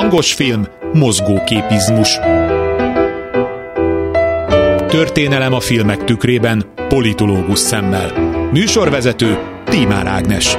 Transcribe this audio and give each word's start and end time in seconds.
Hangos 0.00 0.32
film, 0.32 0.66
mozgóképizmus. 0.92 2.18
Történelem 4.86 5.52
a 5.52 5.60
filmek 5.60 6.04
tükrében, 6.04 6.64
politológus 6.88 7.58
szemmel. 7.58 8.12
Műsorvezető 8.52 9.38
Tímár 9.64 10.06
Ágnes. 10.06 10.56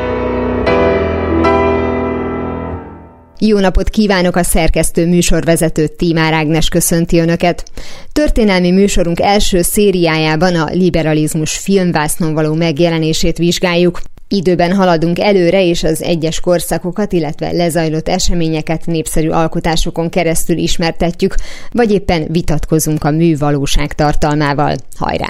Jó 3.40 3.60
napot 3.60 3.90
kívánok 3.90 4.36
a 4.36 4.44
szerkesztő 4.44 5.08
műsorvezető 5.08 5.88
Tímár 5.88 6.34
Ágnes 6.34 6.68
köszönti 6.68 7.20
Önöket. 7.20 7.64
Történelmi 8.12 8.72
műsorunk 8.72 9.20
első 9.20 9.62
szériájában 9.62 10.56
a 10.56 10.66
liberalizmus 10.72 11.58
filmvásznon 11.58 12.34
való 12.34 12.54
megjelenését 12.54 13.38
vizsgáljuk. 13.38 14.02
Időben 14.34 14.74
haladunk 14.74 15.20
előre, 15.20 15.66
és 15.66 15.84
az 15.84 16.04
egyes 16.04 16.40
korszakokat, 16.40 17.14
illetve 17.14 17.52
lezajlott 17.52 18.08
eseményeket 18.08 18.86
népszerű 18.86 19.30
alkotásokon 19.30 20.10
keresztül 20.10 20.58
ismertetjük, 20.58 21.36
vagy 21.72 21.92
éppen 21.92 22.26
vitatkozunk 22.30 23.04
a 23.04 23.12
mű 23.12 23.38
valóság 23.38 23.94
tartalmával. 23.94 24.76
Hajrá! 24.98 25.30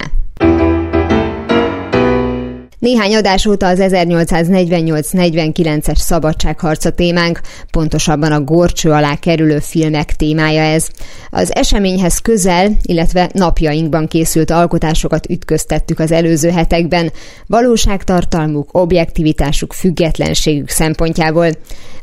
Néhány 2.82 3.16
adás 3.16 3.46
óta 3.46 3.68
az 3.68 3.80
1848-49-es 3.82 5.96
szabadságharca 5.96 6.90
témánk, 6.90 7.42
pontosabban 7.72 8.32
a 8.32 8.42
gorcső 8.42 8.92
alá 8.92 9.16
kerülő 9.16 9.60
filmek 9.60 10.16
témája 10.16 10.62
ez. 10.62 10.88
Az 11.30 11.56
eseményhez 11.56 12.18
közel, 12.18 12.72
illetve 12.82 13.30
napjainkban 13.34 14.08
készült 14.08 14.52
alkotásokat 14.52 15.30
ütköztettük 15.30 16.00
az 16.00 16.12
előző 16.12 16.50
hetekben, 16.50 17.12
valóságtartalmuk, 17.48 18.70
objektivitásuk, 18.72 19.74
függetlenségük 19.74 20.70
szempontjából. 20.70 21.50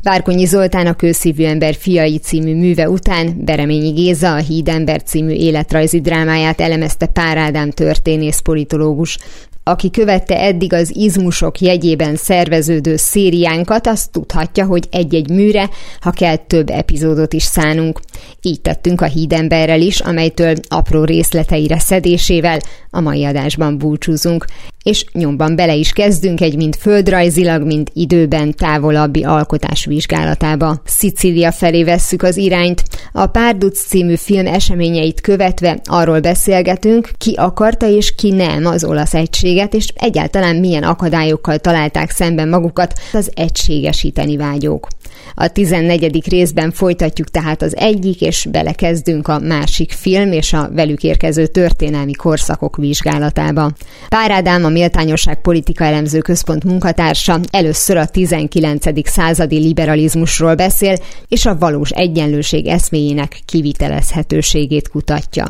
Várkonyi 0.03 0.45
Zoltán 0.45 0.87
a 0.87 0.93
Kőszívű 0.93 1.43
ember 1.43 1.75
fiai 1.75 2.17
című 2.17 2.55
műve 2.55 2.89
után 2.89 3.41
Bereményi 3.45 3.91
Géza 3.91 4.33
a 4.33 4.37
Hídember 4.37 5.03
című 5.03 5.33
életrajzi 5.33 6.01
drámáját 6.01 6.61
elemezte 6.61 7.05
Pár 7.05 7.37
Ádám 7.37 7.71
történész 7.71 8.39
politológus 8.39 9.17
aki 9.69 9.89
követte 9.89 10.39
eddig 10.39 10.73
az 10.73 10.95
izmusok 10.95 11.59
jegyében 11.59 12.15
szerveződő 12.15 12.95
szériánkat, 12.95 13.87
az 13.87 14.07
tudhatja, 14.07 14.65
hogy 14.65 14.87
egy-egy 14.91 15.29
műre, 15.29 15.69
ha 15.99 16.11
kell, 16.11 16.35
több 16.35 16.69
epizódot 16.69 17.33
is 17.33 17.43
szánunk. 17.43 17.99
Így 18.41 18.61
tettünk 18.61 19.01
a 19.01 19.05
hídemberrel 19.05 19.81
is, 19.81 19.99
amelytől 19.99 20.55
apró 20.67 21.03
részleteire 21.03 21.79
szedésével 21.79 22.59
a 22.89 22.99
mai 22.99 23.25
adásban 23.25 23.77
búcsúzunk 23.77 24.45
és 24.89 25.05
nyomban 25.13 25.55
bele 25.55 25.75
is 25.75 25.91
kezdünk 25.91 26.41
egy 26.41 26.55
mind 26.55 26.75
földrajzilag, 26.75 27.65
mind 27.65 27.89
időben 27.93 28.55
távolabbi 28.55 29.23
alkotás 29.23 29.85
vizsgálatába. 29.85 30.81
Szicília 30.85 31.51
felé 31.51 31.83
vesszük 31.83 32.23
az 32.23 32.37
irányt. 32.37 32.83
A 33.11 33.25
Párduc 33.25 33.85
című 33.85 34.15
film 34.15 34.47
eseményeit 34.47 35.21
követve 35.21 35.79
arról 35.83 36.19
beszélgetünk, 36.19 37.09
ki 37.17 37.33
akarta 37.37 37.87
és 37.87 38.15
ki 38.15 38.31
nem 38.31 38.65
az 38.65 38.83
olasz 38.83 39.13
egységet, 39.13 39.73
és 39.73 39.87
egyáltalán 39.95 40.55
milyen 40.55 40.83
akadályokkal 40.83 41.57
találták 41.57 42.09
szemben 42.09 42.49
magukat 42.49 42.93
az 43.13 43.31
egységesíteni 43.33 44.37
vágyók. 44.37 44.87
A 45.35 45.47
14. 45.47 46.29
részben 46.29 46.71
folytatjuk 46.71 47.27
tehát 47.27 47.61
az 47.61 47.77
egyik, 47.77 48.21
és 48.21 48.47
belekezdünk 48.51 49.27
a 49.27 49.39
másik 49.39 49.91
film 49.91 50.31
és 50.31 50.53
a 50.53 50.69
velük 50.73 51.03
érkező 51.03 51.47
történelmi 51.47 52.13
korszakok 52.13 52.77
vizsgálatába. 52.77 53.71
Pár 54.09 54.31
Ádám, 54.31 54.65
a 54.65 54.69
Méltányosság 54.69 55.41
Politika 55.41 55.83
Elemző 55.83 56.19
Központ 56.19 56.63
munkatársa 56.63 57.39
először 57.51 57.97
a 57.97 58.05
19. 58.05 59.09
századi 59.09 59.57
liberalizmusról 59.57 60.55
beszél, 60.55 60.95
és 61.27 61.45
a 61.45 61.57
valós 61.57 61.89
egyenlőség 61.89 62.67
eszméjének 62.67 63.39
kivitelezhetőségét 63.45 64.89
kutatja. 64.89 65.45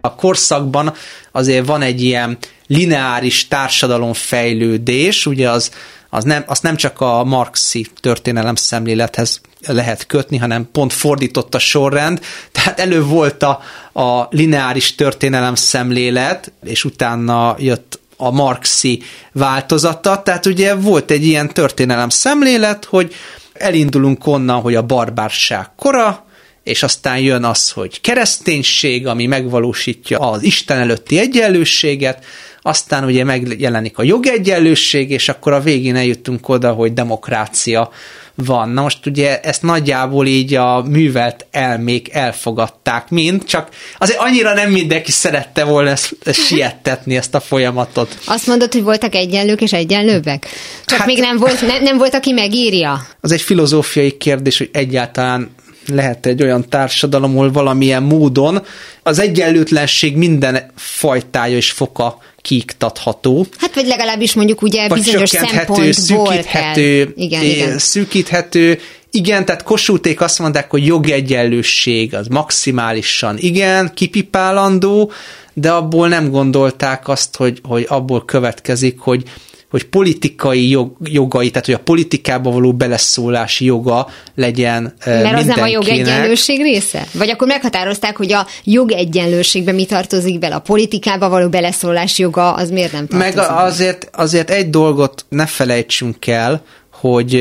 A 0.00 0.14
korszakban 0.14 0.92
azért 1.32 1.66
van 1.66 1.82
egy 1.82 2.02
ilyen 2.02 2.38
lineáris 2.66 3.48
társadalomfejlődés, 3.48 5.26
ugye 5.26 5.50
az 5.50 5.70
az 6.10 6.24
nem, 6.24 6.44
azt 6.46 6.62
nem 6.62 6.76
csak 6.76 7.00
a 7.00 7.24
marxi 7.24 7.86
történelem 8.00 8.54
szemlélethez 8.54 9.40
lehet 9.66 10.06
kötni, 10.06 10.36
hanem 10.36 10.68
pont 10.72 10.92
fordított 10.92 11.54
a 11.54 11.58
sorrend, 11.58 12.20
tehát 12.52 12.80
elő 12.80 13.02
volt 13.04 13.42
a, 13.42 13.60
a 13.92 14.26
lineáris 14.30 14.94
történelem 14.94 15.54
szemlélet, 15.54 16.52
és 16.64 16.84
utána 16.84 17.56
jött 17.58 18.00
a 18.16 18.30
marxi 18.30 19.02
változata, 19.32 20.22
tehát 20.22 20.46
ugye 20.46 20.74
volt 20.74 21.10
egy 21.10 21.26
ilyen 21.26 21.48
történelem 21.48 22.08
szemlélet, 22.08 22.84
hogy 22.84 23.14
elindulunk 23.52 24.26
onnan, 24.26 24.60
hogy 24.60 24.74
a 24.74 24.82
barbárság 24.82 25.70
kora, 25.76 26.26
és 26.62 26.82
aztán 26.82 27.18
jön 27.18 27.44
az, 27.44 27.70
hogy 27.70 28.00
kereszténység, 28.00 29.06
ami 29.06 29.26
megvalósítja 29.26 30.18
az 30.18 30.42
Isten 30.42 30.78
előtti 30.78 31.18
egyenlőséget, 31.18 32.24
aztán 32.68 33.04
ugye 33.04 33.24
megjelenik 33.24 33.98
a 33.98 34.02
jogegyenlőség, 34.02 35.10
és 35.10 35.28
akkor 35.28 35.52
a 35.52 35.60
végén 35.60 35.96
eljutunk 35.96 36.48
oda, 36.48 36.72
hogy 36.72 36.92
demokrácia 36.92 37.90
van. 38.34 38.68
Na 38.68 38.82
most 38.82 39.06
ugye 39.06 39.40
ezt 39.40 39.62
nagyjából 39.62 40.26
így 40.26 40.54
a 40.54 40.82
művelt 40.82 41.46
elmék 41.50 42.14
elfogadták 42.14 43.10
mind, 43.10 43.44
csak 43.44 43.68
azért 43.98 44.18
annyira 44.18 44.54
nem 44.54 44.70
mindenki 44.70 45.10
szerette 45.10 45.64
volna 45.64 45.90
ezt, 45.90 46.16
ezt 46.24 46.46
siettetni, 46.46 47.16
ezt 47.16 47.34
a 47.34 47.40
folyamatot. 47.40 48.18
Azt 48.26 48.46
mondod, 48.46 48.72
hogy 48.72 48.82
voltak 48.82 49.14
egyenlők 49.14 49.60
és 49.60 49.72
egyenlőbbek? 49.72 50.46
Csak 50.84 50.98
hát, 50.98 51.06
még 51.06 51.18
nem 51.18 51.36
volt, 51.36 51.66
nem, 51.66 51.82
nem 51.82 51.98
volt, 51.98 52.14
aki 52.14 52.32
megírja? 52.32 53.06
Az 53.20 53.32
egy 53.32 53.42
filozófiai 53.42 54.16
kérdés, 54.16 54.58
hogy 54.58 54.70
egyáltalán 54.72 55.50
lehet 55.86 56.26
egy 56.26 56.42
olyan 56.42 56.68
társadalom, 56.68 57.30
ahol 57.30 57.52
valamilyen 57.52 58.02
módon 58.02 58.62
az 59.02 59.18
egyenlőtlenség 59.18 60.16
minden 60.16 60.70
fajtája 60.76 61.56
és 61.56 61.70
foka 61.70 62.18
kiiktatható. 62.48 63.46
Hát 63.58 63.74
vagy 63.74 63.86
legalábbis 63.86 64.34
mondjuk 64.34 64.62
ugye 64.62 64.88
vagy 64.88 65.02
bizonyos 65.02 65.30
szempontból 65.30 65.92
szűkíthető, 65.92 67.04
kell. 67.04 67.12
Igen, 67.16 67.42
igen. 67.44 67.78
szűkíthető, 67.78 68.78
igen, 69.10 69.44
tehát 69.44 69.62
Kossuthték 69.62 70.20
azt 70.20 70.38
mondták, 70.38 70.70
hogy 70.70 70.86
jogegyenlőség 70.86 72.14
az 72.14 72.26
maximálisan 72.26 73.36
igen, 73.38 73.94
kipipálandó, 73.94 75.12
de 75.52 75.70
abból 75.70 76.08
nem 76.08 76.30
gondolták 76.30 77.08
azt, 77.08 77.36
hogy, 77.36 77.60
hogy 77.62 77.86
abból 77.88 78.24
következik, 78.24 78.98
hogy 78.98 79.22
hogy 79.70 79.84
politikai 79.84 80.68
jog, 80.68 80.96
jogai, 81.04 81.50
tehát 81.50 81.66
hogy 81.66 81.74
a 81.74 81.78
politikába 81.78 82.50
való 82.50 82.72
beleszólási 82.72 83.64
joga 83.64 84.08
legyen 84.34 84.94
Mert 85.04 85.38
az 85.38 85.46
nem 85.46 85.62
a 85.62 85.66
jogegyenlőség 85.66 86.62
része? 86.62 87.06
Vagy 87.12 87.30
akkor 87.30 87.46
meghatározták, 87.46 88.16
hogy 88.16 88.32
a 88.32 88.46
jogegyenlőségbe 88.64 89.72
mi 89.72 89.84
tartozik 89.84 90.38
bele, 90.38 90.54
a 90.54 90.58
politikába 90.58 91.28
való 91.28 91.48
beleszólás 91.48 92.18
joga, 92.18 92.52
az 92.52 92.70
miért 92.70 92.92
nem 92.92 93.06
tartozik 93.06 93.34
Meg 93.36 93.46
azért, 93.48 94.08
azért 94.12 94.50
egy 94.50 94.70
dolgot 94.70 95.26
ne 95.28 95.46
felejtsünk 95.46 96.26
el, 96.26 96.62
hogy 96.92 97.32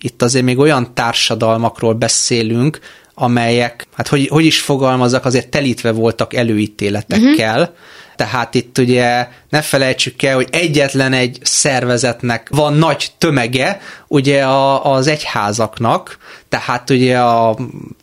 itt 0.00 0.22
azért 0.22 0.44
még 0.44 0.58
olyan 0.58 0.94
társadalmakról 0.94 1.94
beszélünk, 1.94 2.78
amelyek, 3.14 3.86
hát 3.96 4.08
hogy, 4.08 4.28
hogy 4.28 4.44
is 4.44 4.60
fogalmazok, 4.60 5.24
azért 5.24 5.48
telítve 5.48 5.92
voltak 5.92 6.34
előítéletekkel, 6.34 7.60
uh-huh 7.60 7.74
tehát 8.16 8.54
itt 8.54 8.78
ugye 8.78 9.28
ne 9.48 9.62
felejtsük 9.62 10.22
el, 10.22 10.34
hogy 10.34 10.48
egyetlen 10.50 11.12
egy 11.12 11.38
szervezetnek 11.42 12.48
van 12.50 12.74
nagy 12.74 13.10
tömege, 13.18 13.80
ugye 14.08 14.44
a, 14.44 14.92
az 14.94 15.06
egyházaknak, 15.06 16.18
tehát 16.48 16.90
ugye 16.90 17.18
a, 17.18 17.48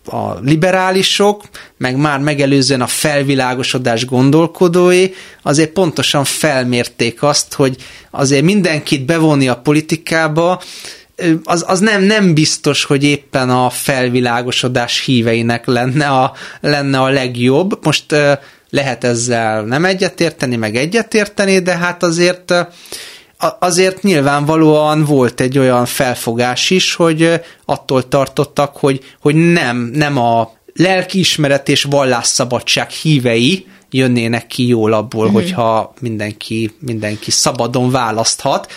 a 0.05 0.39
liberálisok, 0.41 1.43
meg 1.77 1.95
már 1.95 2.19
megelőzően 2.19 2.81
a 2.81 2.87
felvilágosodás 2.87 4.05
gondolkodói 4.05 5.07
azért 5.41 5.71
pontosan 5.71 6.23
felmérték 6.23 7.23
azt, 7.23 7.53
hogy 7.53 7.75
azért 8.11 8.43
mindenkit 8.43 9.05
bevonni 9.05 9.47
a 9.47 9.57
politikába, 9.57 10.61
az, 11.43 11.63
az 11.67 11.79
nem, 11.79 12.03
nem 12.03 12.33
biztos, 12.33 12.83
hogy 12.83 13.03
éppen 13.03 13.49
a 13.49 13.69
felvilágosodás 13.69 14.99
híveinek 14.99 15.65
lenne 15.65 16.07
a, 16.07 16.33
lenne 16.61 16.99
a 16.99 17.09
legjobb. 17.09 17.85
Most 17.85 18.15
lehet 18.73 19.03
ezzel 19.03 19.63
nem 19.63 19.85
egyetérteni, 19.85 20.55
meg 20.55 20.75
egyetérteni, 20.75 21.59
de 21.59 21.77
hát 21.77 22.03
azért 22.03 22.53
azért 23.59 24.01
nyilvánvalóan 24.01 25.05
volt 25.05 25.41
egy 25.41 25.57
olyan 25.57 25.85
felfogás 25.85 26.69
is, 26.69 26.95
hogy 26.95 27.41
attól 27.65 28.07
tartottak, 28.07 28.77
hogy, 28.77 28.99
hogy 29.21 29.35
nem, 29.35 29.77
nem 29.77 30.17
a 30.17 30.51
lelkiismeret 30.75 31.69
és 31.69 31.83
vallásszabadság 31.83 32.89
hívei 32.89 33.67
jönnének 33.89 34.47
ki 34.47 34.67
jól 34.67 34.93
abból, 34.93 35.25
mm-hmm. 35.25 35.33
hogyha 35.33 35.93
mindenki, 35.99 36.75
mindenki 36.79 37.31
szabadon 37.31 37.91
választhat. 37.91 38.71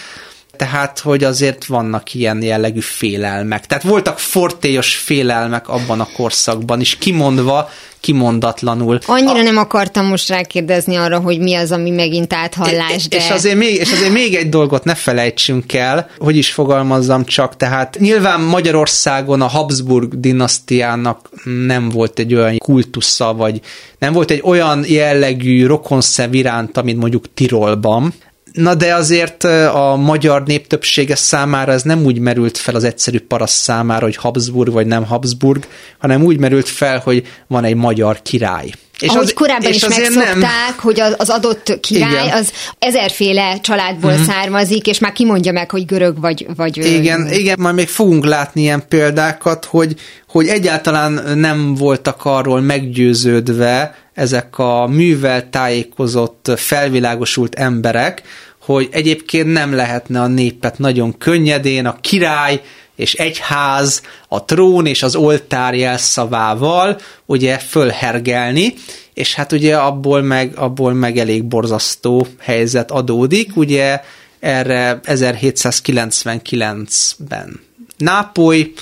Tehát 0.56 0.99
hogy 0.99 1.25
azért 1.25 1.64
vannak 1.64 2.14
ilyen 2.14 2.43
jellegű 2.43 2.81
félelmek. 2.81 3.67
Tehát 3.67 3.85
voltak 3.85 4.19
fortélyos 4.19 4.97
félelmek 4.97 5.69
abban 5.69 6.00
a 6.00 6.08
korszakban 6.17 6.81
is, 6.81 6.97
kimondva, 6.99 7.70
kimondatlanul. 8.00 8.99
Annyira 9.06 9.38
a... 9.38 9.43
nem 9.43 9.56
akartam 9.56 10.06
most 10.06 10.29
rákérdezni 10.29 10.97
arra, 10.97 11.19
hogy 11.19 11.38
mi 11.38 11.55
az, 11.55 11.73
ami 11.73 11.91
megint 11.91 12.32
áthallás, 12.32 13.08
de... 13.08 13.17
És 13.17 13.31
azért, 13.31 13.56
még, 13.56 13.75
és 13.75 13.93
azért 13.93 14.12
még 14.12 14.35
egy 14.35 14.49
dolgot 14.49 14.85
ne 14.85 14.94
felejtsünk 14.94 15.73
el, 15.73 16.11
hogy 16.19 16.37
is 16.37 16.53
fogalmazzam 16.53 17.25
csak, 17.25 17.56
tehát 17.56 17.97
nyilván 17.99 18.41
Magyarországon 18.41 19.43
a 19.43 19.47
Habsburg 19.47 20.20
dinasztiának 20.20 21.31
nem 21.67 21.88
volt 21.88 22.19
egy 22.19 22.35
olyan 22.35 22.58
kultusza, 22.58 23.35
vagy 23.35 23.61
nem 23.99 24.12
volt 24.12 24.31
egy 24.31 24.41
olyan 24.44 24.85
jellegű 24.88 25.67
rokonszev 25.67 26.35
iránt, 26.35 26.82
mint 26.82 26.99
mondjuk 26.99 27.25
Tirolban, 27.35 28.14
Na 28.56 28.75
de 28.75 28.94
azért 28.94 29.44
a 29.75 29.97
magyar 29.97 30.43
néptöbbsége 30.43 31.14
számára 31.14 31.73
ez 31.73 31.82
nem 31.82 32.05
úgy 32.05 32.19
merült 32.19 32.58
fel 32.58 32.75
az 32.75 32.85
egyszerű 32.85 33.19
paraszt 33.19 33.56
számára, 33.56 34.05
hogy 34.05 34.17
Habsburg 34.17 34.73
vagy 34.73 34.87
nem 34.87 35.05
Habsburg, 35.05 35.67
hanem 35.99 36.23
úgy 36.23 36.38
merült 36.38 36.69
fel, 36.69 36.99
hogy 36.99 37.26
van 37.47 37.64
egy 37.64 37.75
magyar 37.75 38.23
király. 38.23 38.70
És 39.00 39.08
Ahogy 39.08 39.25
az, 39.25 39.32
korábban 39.32 39.69
és 39.69 39.76
is 39.76 39.88
megszokták, 39.88 40.37
nem... 40.37 40.75
hogy 40.76 41.00
az 41.00 41.29
adott 41.29 41.81
király 41.81 42.25
Igen. 42.25 42.37
az 42.37 42.53
ezerféle 42.79 43.61
családból 43.61 44.12
mm-hmm. 44.12 44.23
származik, 44.23 44.87
és 44.87 44.99
már 44.99 45.12
kimondja 45.12 45.53
meg, 45.53 45.70
hogy 45.70 45.87
görög 45.87 46.20
vagy... 46.20 46.47
vagy 46.56 46.76
igen, 46.76 47.23
vagy... 47.23 47.38
igen, 47.38 47.56
majd 47.58 47.75
még 47.75 47.88
fogunk 47.88 48.25
látni 48.25 48.61
ilyen 48.61 48.85
példákat, 48.88 49.64
hogy, 49.64 49.94
hogy 50.29 50.47
egyáltalán 50.47 51.38
nem 51.38 51.75
voltak 51.75 52.25
arról 52.25 52.61
meggyőződve 52.61 53.94
ezek 54.14 54.58
a 54.58 54.87
művel 54.87 55.50
tájékozott, 55.50 56.53
felvilágosult 56.56 57.55
emberek, 57.55 58.23
hogy 58.67 58.89
egyébként 58.91 59.53
nem 59.53 59.75
lehetne 59.75 60.21
a 60.21 60.27
népet 60.27 60.79
nagyon 60.79 61.19
könnyedén 61.19 61.87
a 61.87 61.97
király 62.01 62.61
és 62.97 63.15
egyház, 63.15 64.03
a 64.29 64.45
trón 64.45 64.87
és 64.87 65.03
az 65.03 65.17
oltár 65.17 65.75
jelszavával 65.75 67.01
ugye 67.27 67.59
fölhergelni, 67.59 68.75
és 69.15 69.35
hát 69.35 69.53
ugye 69.53 69.77
abból 69.77 70.23
meg, 70.23 70.53
abból 70.57 70.93
meg 70.93 71.19
elég 71.19 71.45
borzasztó 71.45 72.27
helyzet 72.39 72.91
adódik, 72.91 73.57
ugye 73.57 74.01
erre 74.41 75.01
1799-ben 75.05 77.61
Nápoly, 77.97 78.73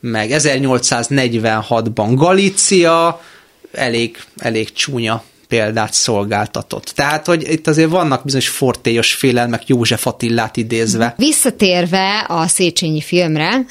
meg 0.00 0.30
1846-ban 0.32 2.10
Galícia, 2.14 3.20
elég, 3.72 4.16
elég 4.36 4.72
csúnya 4.72 5.22
példát 5.52 5.92
szolgáltatott. 5.92 6.92
Tehát, 6.94 7.26
hogy 7.26 7.50
itt 7.50 7.66
azért 7.66 7.90
vannak 7.90 8.24
bizonyos 8.24 8.48
fortélyos 8.48 9.12
félelmek 9.14 9.62
József 9.66 10.06
Attillát 10.06 10.56
idézve. 10.56 11.14
Visszatérve 11.16 12.24
a 12.28 12.46
Széchenyi 12.46 13.00
filmre, 13.00 13.64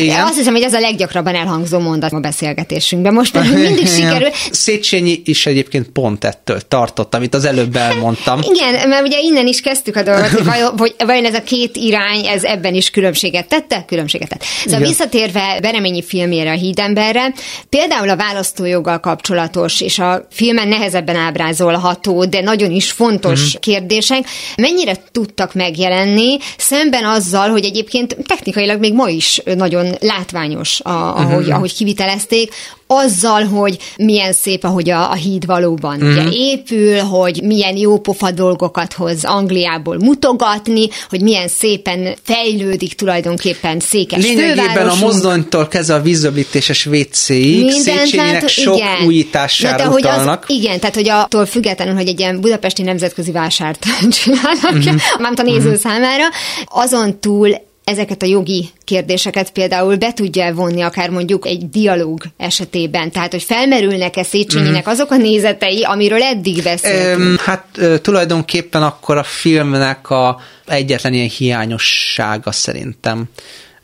Igen. 0.00 0.24
azt 0.24 0.36
hiszem, 0.36 0.52
hogy 0.52 0.62
ez 0.62 0.74
a 0.74 0.80
leggyakrabban 0.80 1.34
elhangzó 1.34 1.78
mondat 1.78 2.12
a 2.12 2.20
beszélgetésünkben. 2.20 3.14
Most 3.14 3.34
mindig 3.54 3.88
sikerül. 3.88 4.28
Széchenyi 4.50 5.22
is 5.24 5.46
egyébként 5.46 5.88
pont 5.88 6.24
ettől 6.24 6.60
tartott, 6.68 7.14
amit 7.14 7.34
az 7.34 7.44
előbb 7.44 7.76
elmondtam. 7.76 8.40
Igen, 8.42 8.88
mert 8.88 9.06
ugye 9.06 9.20
innen 9.20 9.46
is 9.46 9.60
kezdtük 9.60 9.96
a 9.96 10.02
dolgot, 10.02 10.28
hogy 10.28 10.44
vajon, 10.44 10.72
hogy 10.76 10.94
vajon 10.98 11.24
ez 11.24 11.34
a 11.34 11.42
két 11.42 11.76
irány, 11.76 12.26
ez 12.26 12.42
ebben 12.42 12.74
is 12.74 12.90
különbséget 12.90 13.48
tette? 13.48 13.84
Különbséget 13.86 14.28
tett. 14.28 14.42
Szóval 14.42 14.78
Igen. 14.78 14.88
visszatérve 14.88 15.58
Bereményi 15.60 16.02
filmjére, 16.02 16.50
a 16.50 16.56
Hídemberre, 16.56 17.32
például 17.68 18.08
a 18.08 18.16
választójoggal 18.16 19.00
kapcsolatos, 19.00 19.80
és 19.80 19.98
a 19.98 20.26
filmen 20.30 20.68
nehez 20.68 20.93
nehezebben 20.94 21.16
ábrázolható, 21.16 22.24
de 22.24 22.40
nagyon 22.40 22.70
is 22.70 22.90
fontos 22.90 23.54
mm. 23.54 23.58
kérdések, 23.60 24.26
mennyire 24.56 24.96
tudtak 25.12 25.54
megjelenni, 25.54 26.38
szemben 26.56 27.04
azzal, 27.04 27.48
hogy 27.48 27.64
egyébként 27.64 28.16
technikailag 28.26 28.80
még 28.80 28.94
ma 28.94 29.08
is 29.08 29.40
nagyon 29.56 29.86
látványos, 30.00 30.80
a, 30.80 31.16
ahogy, 31.16 31.46
mm. 31.46 31.52
ahogy 31.52 31.74
kivitelezték, 31.74 32.52
azzal, 32.86 33.44
hogy 33.44 33.78
milyen 33.96 34.32
szép, 34.32 34.64
ahogy 34.64 34.90
a, 34.90 35.10
a 35.10 35.14
híd 35.14 35.46
valóban 35.46 35.98
mm. 36.04 36.10
ugye 36.10 36.28
épül, 36.30 36.98
hogy 36.98 37.42
milyen 37.42 37.76
jó 37.76 37.98
pofa 37.98 38.30
dolgokat 38.30 38.92
hoz 38.92 39.24
Angliából 39.24 39.98
mutogatni, 39.98 40.88
hogy 41.08 41.20
milyen 41.20 41.48
szépen 41.48 42.14
fejlődik 42.22 42.94
tulajdonképpen 42.94 43.80
Székes 43.80 44.24
Lényegében 44.24 44.88
a 44.88 44.94
mozdonytól 44.94 45.68
kezdve 45.68 45.94
a 45.94 46.00
vízöblítéses 46.00 46.86
WC-ig 46.86 47.70
Széchenyinek 47.70 48.48
sok 48.48 48.76
igen. 48.76 49.06
újítására 49.06 49.76
de, 49.76 49.88
utalnak. 49.88 50.44
Az, 50.48 50.54
igen, 50.54 50.80
tehát 50.80 50.94
hogy 50.94 51.08
attól 51.08 51.46
függetlenül, 51.46 51.94
hogy 51.94 52.08
egy 52.08 52.18
ilyen 52.18 52.40
budapesti 52.40 52.82
nemzetközi 52.82 53.32
vásárt 53.32 53.86
csinálnak, 54.22 54.72
mm-hmm. 54.72 54.96
mármint 55.18 55.40
a 55.40 55.42
néző 55.42 55.68
mm-hmm. 55.68 55.74
számára, 55.74 56.24
azon 56.66 57.20
túl 57.20 57.72
ezeket 57.84 58.22
a 58.22 58.26
jogi 58.26 58.68
kérdéseket 58.84 59.50
például 59.50 59.96
be 59.96 60.12
tudja 60.12 60.54
vonni 60.54 60.80
akár 60.82 61.10
mondjuk 61.10 61.46
egy 61.46 61.68
dialóg 61.68 62.22
esetében? 62.36 63.10
Tehát, 63.10 63.30
hogy 63.30 63.42
felmerülnek-e 63.42 64.22
Széchenyinek 64.22 64.88
mm. 64.88 64.90
azok 64.90 65.10
a 65.10 65.16
nézetei, 65.16 65.82
amiről 65.82 66.22
eddig 66.22 66.62
beszéltünk? 66.62 67.40
Hát 67.40 67.80
tulajdonképpen 68.02 68.82
akkor 68.82 69.16
a 69.16 69.22
filmnek 69.22 70.10
a 70.10 70.40
egyetlen 70.66 71.12
ilyen 71.12 71.28
hiányossága 71.28 72.52
szerintem 72.52 73.28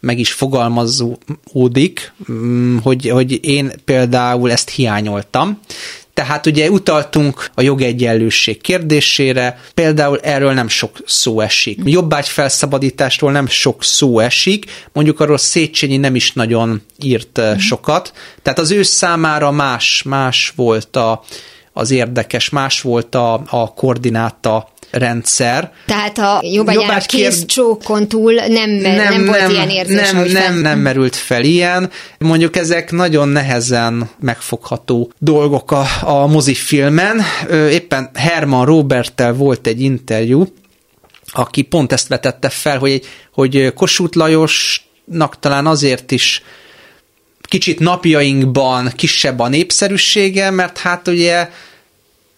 meg 0.01 0.19
is 0.19 0.33
fogalmazódik, 0.33 2.13
mm, 2.33 2.77
hogy, 2.77 3.09
hogy 3.09 3.45
én 3.45 3.73
például 3.85 4.51
ezt 4.51 4.71
hiányoltam. 4.71 5.61
Tehát 6.15 6.47
ugye 6.47 6.71
utaltunk 6.71 7.51
a 7.55 7.63
jogegyenlőség 7.63 8.61
kérdésére, 8.61 9.61
például 9.75 10.19
erről 10.21 10.53
nem 10.53 10.69
sok 10.69 10.99
szó 11.07 11.41
esik. 11.41 11.79
Jobbágy 11.85 12.29
felszabadításról 12.29 13.33
nem 13.33 13.47
sok 13.47 13.85
szó 13.85 14.19
esik, 14.19 14.65
mondjuk 14.93 15.21
arról 15.21 15.39
Széchenyi 15.39 15.97
nem 15.97 16.15
is 16.15 16.33
nagyon 16.33 16.83
írt 17.03 17.41
mm. 17.41 17.57
sokat, 17.57 18.13
tehát 18.43 18.59
az 18.59 18.71
ő 18.71 18.83
számára 18.83 19.51
más, 19.51 20.03
más 20.03 20.53
volt 20.57 20.97
a, 20.97 21.23
az 21.73 21.91
érdekes, 21.91 22.49
más 22.49 22.81
volt 22.81 23.15
a, 23.15 23.43
a 23.47 23.75
koordináta 23.75 24.69
rendszer. 24.91 25.73
Tehát 25.87 26.19
a 26.19 26.41
jobbágyának 26.43 27.07
kész 27.07 27.45
csókon 27.45 28.09
túl 28.09 28.33
nem, 28.33 28.71
nem, 28.71 28.95
nem 28.95 29.25
volt 29.25 29.41
nem, 29.41 29.51
ilyen 29.51 29.71
érzés, 29.71 30.11
nem, 30.11 30.25
nem, 30.25 30.59
nem 30.59 30.79
merült 30.79 31.17
fel 31.17 31.45
ilyen. 31.45 31.91
Mondjuk 32.19 32.57
ezek 32.57 32.91
nagyon 32.91 33.29
nehezen 33.29 34.11
megfogható 34.21 35.13
dolgok 35.19 35.71
a, 35.71 35.87
a 36.01 36.27
mozifilmen. 36.27 37.23
Éppen 37.71 38.11
Herman 38.15 38.65
Roberttel 38.65 39.33
volt 39.33 39.67
egy 39.67 39.81
interjú, 39.81 40.47
aki 41.33 41.63
pont 41.63 41.93
ezt 41.93 42.09
vetette 42.09 42.49
fel, 42.49 42.79
hogy, 42.79 43.07
hogy 43.33 43.73
Kossuth 43.75 44.17
Lajosnak 44.17 45.39
talán 45.41 45.67
azért 45.67 46.11
is 46.11 46.43
kicsit 47.43 47.79
napjainkban 47.79 48.93
kisebb 48.97 49.39
a 49.39 49.49
népszerűsége, 49.49 50.51
mert 50.51 50.79
hát 50.79 51.09
ugye 51.09 51.49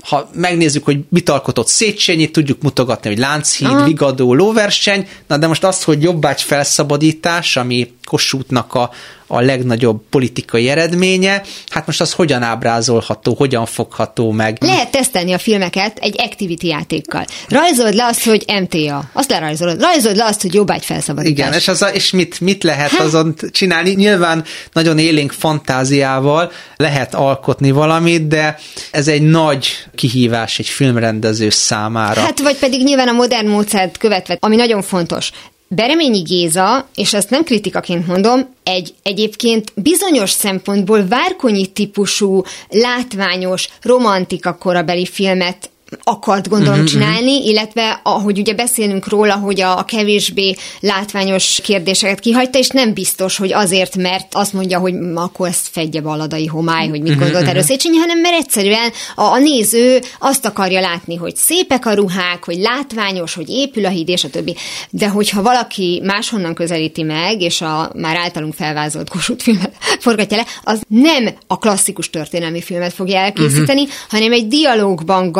ha 0.02 0.30
megnézzük, 0.34 0.84
hogy 0.84 0.98
mit 1.08 1.28
alkotott 1.28 1.68
Széchenyi, 1.68 2.30
tudjuk 2.30 2.62
mutogatni, 2.62 3.08
hogy 3.08 3.18
Lánchíd, 3.18 3.66
Aha. 3.66 3.84
Vigadó, 3.84 4.34
lóverseny, 4.34 5.08
na 5.26 5.36
de 5.36 5.46
most 5.46 5.64
az, 5.64 5.82
hogy 5.82 6.02
jobbágy 6.02 6.42
felszabadítás, 6.42 7.56
ami 7.56 7.92
Kossuthnak 8.12 8.74
a, 8.74 8.90
a 9.26 9.40
legnagyobb 9.40 10.02
politikai 10.10 10.68
eredménye, 10.68 11.42
hát 11.68 11.86
most 11.86 12.00
az 12.00 12.12
hogyan 12.12 12.42
ábrázolható, 12.42 13.34
hogyan 13.34 13.66
fogható 13.66 14.30
meg? 14.30 14.56
Lehet 14.60 14.90
tesztelni 14.90 15.32
a 15.32 15.38
filmeket 15.38 15.98
egy 15.98 16.20
activity 16.20 16.66
játékkal. 16.66 17.24
Rajzold 17.48 17.94
le 17.94 18.04
azt, 18.04 18.24
hogy 18.24 18.44
MTA, 18.60 19.04
azt 19.12 19.30
lerajzolod. 19.30 19.80
Rajzold 19.80 20.16
le 20.16 20.24
azt, 20.24 20.42
hogy 20.42 20.54
jobbágy 20.54 20.84
felszabadítás. 20.84 21.46
Igen, 21.46 21.58
és, 21.58 21.68
az 21.68 21.82
a, 21.82 21.88
és 21.88 22.10
mit, 22.10 22.40
mit 22.40 22.62
lehet 22.62 22.90
hát? 22.90 23.00
azon 23.00 23.34
csinálni? 23.50 23.90
Nyilván 23.90 24.44
nagyon 24.72 24.98
élénk 24.98 25.32
fantáziával 25.32 26.52
lehet 26.76 27.14
alkotni 27.14 27.70
valamit, 27.70 28.28
de 28.28 28.58
ez 28.90 29.08
egy 29.08 29.22
nagy 29.22 29.68
kihívás 29.94 30.58
egy 30.58 30.68
filmrendező 30.68 31.50
számára. 31.50 32.20
Hát 32.20 32.40
vagy 32.40 32.56
pedig 32.56 32.82
nyilván 32.82 33.08
a 33.08 33.12
modern 33.12 33.48
módszert 33.48 33.96
követve, 33.96 34.36
ami 34.40 34.56
nagyon 34.56 34.82
fontos. 34.82 35.30
Bereményi 35.74 36.20
Géza, 36.22 36.88
és 36.94 37.14
ezt 37.14 37.30
nem 37.30 37.44
kritikaként 37.44 38.06
mondom, 38.06 38.54
egy 38.62 38.94
egyébként 39.02 39.72
bizonyos 39.74 40.30
szempontból 40.30 41.06
várkonyi 41.06 41.66
típusú, 41.66 42.42
látványos, 42.68 43.68
romantika 43.82 44.54
korabeli 44.54 45.06
filmet 45.06 45.70
akart 46.02 46.48
gondolom 46.48 46.72
uh-huh, 46.72 46.88
csinálni, 46.88 47.46
illetve 47.48 48.00
ahogy 48.02 48.38
ugye 48.38 48.54
beszélünk 48.54 49.08
róla, 49.08 49.34
hogy 49.34 49.60
a, 49.60 49.78
a 49.78 49.84
kevésbé 49.84 50.54
látványos 50.80 51.60
kérdéseket 51.62 52.20
kihagyta, 52.20 52.58
és 52.58 52.68
nem 52.68 52.92
biztos, 52.92 53.36
hogy 53.36 53.52
azért, 53.52 53.96
mert 53.96 54.26
azt 54.34 54.52
mondja, 54.52 54.78
hogy 54.78 54.94
akkor 55.14 55.48
ezt 55.48 55.68
fedje 55.70 56.00
baladai 56.00 56.46
homály, 56.46 56.88
hogy 56.88 57.00
mit 57.00 57.10
uh-huh, 57.10 57.24
gondolt 57.24 57.48
erről 57.48 57.62
Széchenyi, 57.62 57.96
hanem 57.96 58.20
mert 58.20 58.34
egyszerűen 58.34 58.92
a, 59.14 59.22
a 59.22 59.38
néző 59.38 60.00
azt 60.18 60.46
akarja 60.46 60.80
látni, 60.80 61.16
hogy 61.16 61.36
szépek 61.36 61.86
a 61.86 61.94
ruhák, 61.94 62.44
hogy 62.44 62.56
látványos, 62.56 63.34
hogy 63.34 63.48
épül 63.48 63.84
a 63.84 63.88
híd, 63.88 64.08
és 64.08 64.24
a 64.24 64.30
többi. 64.30 64.56
De 64.90 65.08
hogyha 65.08 65.42
valaki 65.42 66.00
máshonnan 66.04 66.54
közelíti 66.54 67.02
meg, 67.02 67.40
és 67.40 67.60
a 67.60 67.92
már 67.94 68.16
általunk 68.16 68.54
felvázolt 68.54 69.08
Kossuth 69.08 69.42
filmet 69.42 69.72
forgatja 70.04 70.36
le, 70.36 70.46
az 70.62 70.80
nem 70.88 71.28
a 71.46 71.58
klasszikus 71.58 72.10
történelmi 72.10 72.60
filmet 72.62 72.92
fogja 72.92 73.18
elkészíteni, 73.18 73.82
uh-huh. 73.82 73.96
hanem 74.08 74.32
egy 74.32 74.48
dialógban 74.48 75.32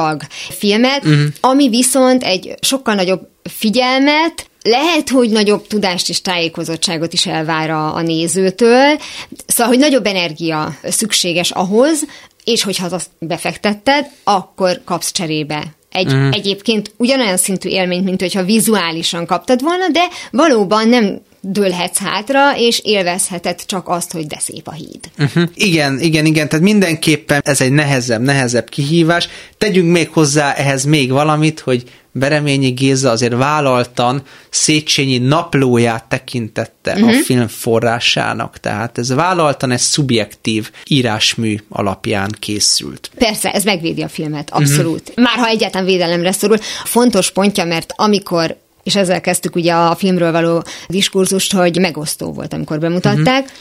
gazdag 0.00 0.22
filmet, 0.48 1.04
uh-huh. 1.04 1.22
ami 1.40 1.68
viszont 1.68 2.22
egy 2.22 2.54
sokkal 2.60 2.94
nagyobb 2.94 3.28
figyelmet 3.42 4.48
lehet, 4.62 5.08
hogy 5.08 5.30
nagyobb 5.30 5.66
tudást 5.66 6.08
és 6.08 6.20
tájékozottságot 6.20 7.12
is 7.12 7.26
elvár 7.26 7.70
a, 7.70 7.94
a 7.94 8.00
nézőtől, 8.00 9.00
szóval, 9.46 9.72
hogy 9.72 9.78
nagyobb 9.78 10.06
energia 10.06 10.76
szükséges 10.82 11.50
ahhoz, 11.50 12.04
és 12.44 12.62
hogyha 12.62 12.86
azt 12.90 13.10
befektetted, 13.18 14.06
akkor 14.24 14.80
kapsz 14.84 15.12
cserébe 15.12 15.62
egy 15.90 16.14
mm. 16.14 16.30
egyébként 16.30 16.92
ugyanolyan 16.96 17.36
szintű 17.36 17.68
élményt, 17.68 18.04
mint 18.04 18.20
hogyha 18.20 18.44
vizuálisan 18.44 19.26
kaptad 19.26 19.62
volna, 19.62 19.88
de 19.88 20.08
valóban 20.30 20.88
nem 20.88 21.20
dőlhetsz 21.40 21.98
hátra, 21.98 22.56
és 22.56 22.80
élvezheted 22.84 23.64
csak 23.64 23.88
azt, 23.88 24.12
hogy 24.12 24.26
de 24.26 24.38
szép 24.38 24.68
a 24.68 24.72
híd. 24.72 25.10
Uh-huh. 25.18 25.48
Igen, 25.54 26.00
igen, 26.00 26.24
igen, 26.24 26.48
tehát 26.48 26.64
mindenképpen 26.64 27.40
ez 27.44 27.60
egy 27.60 27.72
nehezebb, 27.72 28.20
nehezebb 28.22 28.68
kihívás. 28.68 29.28
Tegyünk 29.58 29.92
még 29.92 30.08
hozzá 30.08 30.52
ehhez 30.52 30.84
még 30.84 31.10
valamit, 31.10 31.60
hogy 31.60 31.84
Bereményi 32.12 32.70
Géza 32.70 33.10
azért 33.10 33.34
vállaltan 33.34 34.22
Széchenyi 34.50 35.18
naplóját 35.18 36.04
tekintette 36.04 36.92
uh-huh. 36.92 37.08
a 37.08 37.12
mhm. 37.12 37.20
film 37.20 37.48
forrásának, 37.48 38.58
tehát 38.58 38.98
ez 38.98 39.08
vállaltan 39.08 39.70
egy 39.70 39.78
szubjektív 39.78 40.70
írásmű 40.86 41.56
alapján 41.68 42.34
készült. 42.38 43.10
Persze, 43.18 43.50
ez 43.50 43.64
megvédi 43.64 44.02
a 44.02 44.08
filmet, 44.08 44.50
abszolút. 44.50 45.08
Uh-huh. 45.08 45.24
Már 45.24 45.36
ha 45.36 45.46
egyáltalán 45.46 45.86
védelemre 45.86 46.32
szorul. 46.32 46.58
Fontos 46.84 47.30
pontja, 47.30 47.64
mert 47.64 47.92
amikor 47.96 48.56
és 48.90 48.96
ezzel 48.96 49.20
kezdtük 49.20 49.56
ugye 49.56 49.72
a 49.72 49.94
filmről 49.94 50.32
való 50.32 50.62
diskurzust, 50.88 51.52
hogy 51.52 51.78
megosztó 51.80 52.32
volt, 52.32 52.52
amikor 52.52 52.78
bemutatták. 52.78 53.42
Uh-huh. 53.42 53.58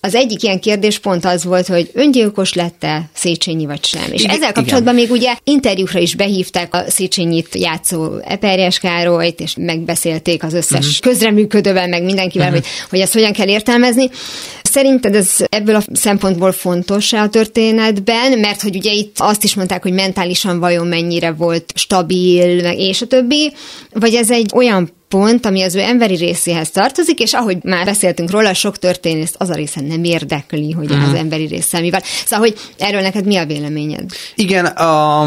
Az 0.00 0.14
egyik 0.14 0.42
ilyen 0.42 0.60
kérdés 0.60 0.98
pont 0.98 1.24
az 1.24 1.44
volt, 1.44 1.66
hogy 1.66 1.90
öngyilkos 1.92 2.52
lette 2.52 3.10
Széchenyi 3.14 3.66
vagy 3.66 3.84
sem. 3.84 4.12
És 4.12 4.22
igen, 4.22 4.36
ezzel 4.36 4.52
kapcsolatban 4.52 4.96
igen. 4.98 5.08
még 5.08 5.18
ugye 5.18 5.34
interjúkra 5.44 5.98
is 5.98 6.14
behívták 6.14 6.74
a 6.74 6.84
Széchenyit 6.88 7.54
játszó 7.54 8.16
Eperjes 8.24 8.78
Károlyt, 8.78 9.40
és 9.40 9.54
megbeszélték 9.56 10.42
az 10.42 10.54
összes 10.54 10.86
uh-huh. 10.86 11.12
közreműködővel, 11.12 11.88
meg 11.88 12.04
mindenkivel, 12.04 12.48
uh-huh. 12.48 12.62
hogy, 12.62 12.72
hogy 12.90 13.00
ezt 13.00 13.12
hogyan 13.12 13.32
kell 13.32 13.48
értelmezni. 13.48 14.10
Szerinted 14.72 15.14
ez 15.14 15.36
ebből 15.48 15.74
a 15.74 15.82
szempontból 15.92 16.52
fontos 16.52 17.12
a 17.12 17.28
történetben, 17.28 18.38
mert 18.38 18.62
hogy 18.62 18.76
ugye 18.76 18.92
itt 18.92 19.16
azt 19.18 19.44
is 19.44 19.54
mondták, 19.54 19.82
hogy 19.82 19.92
mentálisan 19.92 20.58
vajon 20.58 20.86
mennyire 20.86 21.32
volt 21.32 21.72
stabil, 21.74 22.58
és 22.58 23.02
a 23.02 23.06
többi, 23.06 23.52
vagy 23.92 24.14
ez 24.14 24.30
egy 24.30 24.50
olyan 24.54 24.90
pont, 25.08 25.46
ami 25.46 25.62
az 25.62 25.74
ő 25.74 25.80
emberi 25.80 26.16
részéhez 26.16 26.70
tartozik, 26.70 27.20
és 27.20 27.32
ahogy 27.32 27.56
már 27.62 27.84
beszéltünk 27.84 28.30
róla, 28.30 28.54
sok 28.54 28.78
történészt 28.78 29.34
az 29.38 29.50
a 29.50 29.54
része 29.54 29.80
nem 29.80 30.04
érdekli, 30.04 30.70
hogy 30.70 30.92
mm. 30.92 31.02
az 31.02 31.14
emberi 31.14 31.46
része 31.46 31.80
mivel. 31.80 32.02
Szóval, 32.26 32.46
hogy 32.48 32.58
erről 32.78 33.00
neked 33.00 33.26
mi 33.26 33.36
a 33.36 33.46
véleményed? 33.46 34.10
Igen, 34.34 34.66
a 34.66 35.24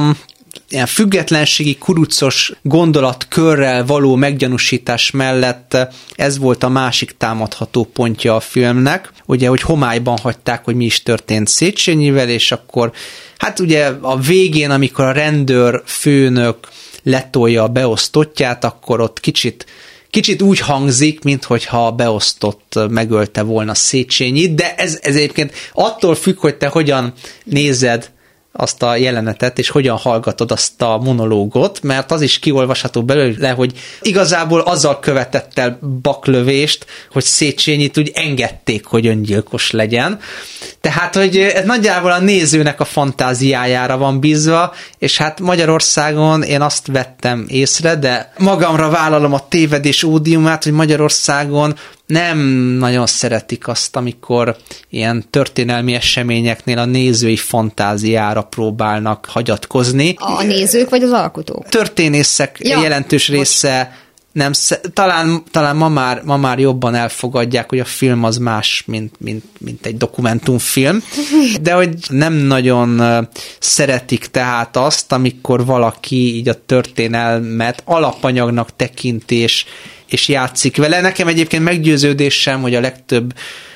ilyen 0.70 0.86
függetlenségi 0.86 1.78
kurucos 1.78 2.52
gondolatkörrel 2.62 3.86
való 3.86 4.16
meggyanúsítás 4.16 5.12
mellett 5.12 5.78
ez 6.16 6.38
volt 6.38 6.64
a 6.64 6.70
másik 6.70 7.18
támadható 7.18 7.84
pontja 7.84 8.36
a 8.36 8.40
filmnek, 8.40 9.12
ugye, 9.26 9.48
hogy 9.48 9.62
homályban 9.62 10.18
hagyták, 10.18 10.66
hogy 10.66 10.76
mi 10.76 10.86
is 10.86 11.04
történt 11.04 11.48
Széchenyivel, 11.48 12.30
és 12.30 12.52
akkor 12.52 12.92
hát 13.38 13.60
ugye 13.60 13.92
a 14.02 14.20
végén, 14.20 14.72
amikor 14.72 15.06
a 15.06 15.12
rendőr 15.12 15.82
főnök 15.86 16.58
letolja 17.04 17.64
a 17.64 17.68
beosztottját, 17.68 18.64
akkor 18.64 19.02
ott 19.02 19.20
kicsit 19.20 19.66
kicsit 20.10 20.42
úgy 20.42 20.60
hangzik, 20.60 21.24
mintha 21.24 21.88
a 21.88 21.92
beosztott 21.92 22.80
megölte 22.90 23.42
volna 23.42 23.74
Széchenyit, 23.74 24.56
de 24.56 24.76
ez, 24.76 25.00
ez 25.02 25.16
egyébként 25.16 25.54
attól 25.74 26.16
függ, 26.16 26.40
hogy 26.40 26.56
te 26.56 26.68
hogyan 26.68 27.14
nézed 27.44 28.12
azt 28.58 28.84
a 28.84 28.96
jelenetet, 28.96 29.60
és 29.60 29.70
hogyan 29.70 29.98
hallgatod 29.98 30.52
azt 30.52 30.82
a 30.82 30.98
monológot, 30.98 31.82
mert 31.82 32.12
az 32.12 32.22
is 32.22 32.40
kiolvasható 32.40 33.04
belőle, 33.04 33.50
hogy 33.50 33.72
igazából 34.02 34.60
azzal 34.60 35.00
követett 35.00 35.60
el 35.60 35.80
baklövést, 36.02 36.86
hogy 37.12 37.24
Széchenyit 37.24 37.98
úgy 37.98 38.12
engedték, 38.14 38.86
hogy 38.86 39.08
öngyilkos 39.08 39.72
legyen. 39.72 40.20
Tehát, 40.82 41.16
hogy 41.16 41.38
ez 41.38 41.66
nagyjából 41.66 42.12
a 42.12 42.20
nézőnek 42.20 42.80
a 42.80 42.86
fantáziájára 42.86 43.98
van 43.98 44.20
bízva, 44.20 44.74
és 44.98 45.18
hát 45.18 45.40
Magyarországon 45.40 46.44
én 46.44 46.62
azt 46.62 46.88
vettem 46.88 47.46
észre, 47.48 47.96
de 47.96 48.34
magamra 48.38 48.90
vállalom 48.90 49.34
a 49.34 49.48
tévedés 49.48 50.04
ódiumát, 50.04 50.64
hogy 50.64 50.74
Magyarországon 50.74 51.76
nem 52.06 52.38
nagyon 52.80 53.06
szeretik 53.06 53.68
azt, 53.68 53.96
amikor 53.96 54.56
ilyen 54.90 55.26
történelmi 55.30 55.94
eseményeknél 55.94 56.78
a 56.78 56.86
nézői 56.86 57.38
fantáziára 57.38 58.42
próbálnak 58.42 59.26
hagyatkozni. 59.30 60.16
A 60.18 60.44
nézők 60.44 60.90
vagy 60.90 61.04
az 61.04 61.12
alkotók? 61.12 61.70
Történészek 61.70 62.58
ja, 62.60 62.82
jelentős 62.82 63.28
része 63.28 64.04
nem, 64.36 64.52
talán, 64.94 65.44
talán 65.52 65.76
ma, 65.76 65.90
már, 65.90 66.22
ma 66.24 66.38
már 66.38 66.60
jobban 66.60 66.96
elfogadják, 66.96 67.70
hogy 67.70 67.80
a 67.80 67.86
film 67.86 68.24
az 68.24 68.38
más, 68.38 68.84
mint, 68.88 69.16
mint, 69.20 69.44
mint 69.60 69.86
egy 69.86 69.98
dokumentumfilm, 69.98 71.04
de 71.62 71.74
hogy 71.74 71.96
nem 72.10 72.34
nagyon 72.34 73.02
szeretik 73.60 74.26
tehát 74.26 74.78
azt, 74.78 75.12
amikor 75.12 75.66
valaki 75.66 76.36
így 76.36 76.50
a 76.50 76.66
történelmet 76.66 77.82
alapanyagnak 77.86 78.76
tekintés 78.76 79.66
és 80.10 80.28
játszik 80.28 80.78
vele. 80.78 81.02
Nekem 81.02 81.28
egyébként 81.28 81.64
meggyőződésem, 81.64 82.62
hogy 82.62 82.76
a 82.76 82.80
legtöbb 82.80 83.34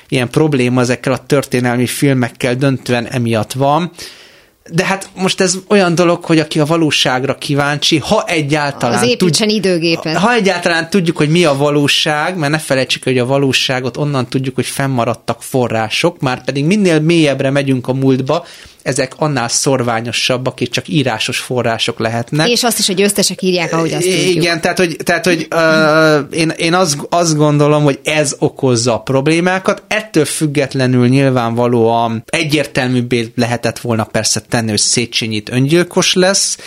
ilyen 0.08 0.30
probléma 0.30 0.80
ezekkel 0.80 1.12
a 1.12 1.26
történelmi 1.26 1.86
filmekkel 1.86 2.54
döntően 2.54 3.06
emiatt 3.06 3.52
van, 3.52 3.92
de 4.72 4.84
hát 4.84 5.08
most 5.14 5.40
ez 5.40 5.58
olyan 5.68 5.94
dolog, 5.94 6.24
hogy 6.24 6.38
aki 6.38 6.60
a 6.60 6.64
valóságra 6.64 7.34
kíváncsi, 7.34 7.98
ha 7.98 8.24
egyáltalán... 8.26 8.98
Az 8.98 9.08
építsen 9.08 9.48
tud, 9.48 9.56
időgépet. 9.56 10.16
Ha 10.16 10.32
egyáltalán 10.32 10.90
tudjuk, 10.90 11.16
hogy 11.16 11.28
mi 11.28 11.44
a 11.44 11.56
valóság, 11.56 12.36
mert 12.36 12.52
ne 12.52 12.58
felejtsük, 12.58 13.04
hogy 13.04 13.18
a 13.18 13.26
valóságot 13.26 13.96
onnan 13.96 14.28
tudjuk, 14.28 14.54
hogy 14.54 14.66
fennmaradtak 14.66 15.42
források, 15.42 16.20
már 16.20 16.44
pedig 16.44 16.64
minél 16.64 17.00
mélyebbre 17.00 17.50
megyünk 17.50 17.88
a 17.88 17.92
múltba, 17.92 18.46
ezek 18.82 19.12
annál 19.16 19.48
szorványosabbak, 19.48 20.60
és 20.60 20.68
csak 20.68 20.88
írásos 20.88 21.38
források 21.38 21.98
lehetnek. 21.98 22.48
És 22.48 22.62
azt 22.62 22.78
is, 22.78 22.86
hogy 22.86 22.96
győztesek 22.96 23.42
írják, 23.42 23.72
ahogy 23.72 23.92
azt 23.92 24.04
tudjuk. 24.04 24.34
Igen, 24.34 24.60
tehát, 24.60 24.78
hogy, 24.78 24.96
tehát, 25.04 25.24
hogy 25.24 25.48
uh, 25.54 26.38
én, 26.38 26.48
én 26.48 26.74
azt, 26.74 26.98
azt 27.08 27.36
gondolom, 27.36 27.82
hogy 27.82 28.00
ez 28.04 28.36
okozza 28.38 28.94
a 28.94 29.00
problémákat. 29.00 29.82
Ettől 29.88 30.24
függetlenül 30.24 31.08
nyilvánvalóan 31.08 32.24
egyértelműbbé 32.26 33.32
lehetett 33.36 33.78
volna 33.78 34.04
persze 34.04 34.40
tenni, 34.48 34.70
hogy 34.70 34.78
Széchenyit 34.78 35.50
öngyilkos 35.50 36.14
lesz, 36.14 36.58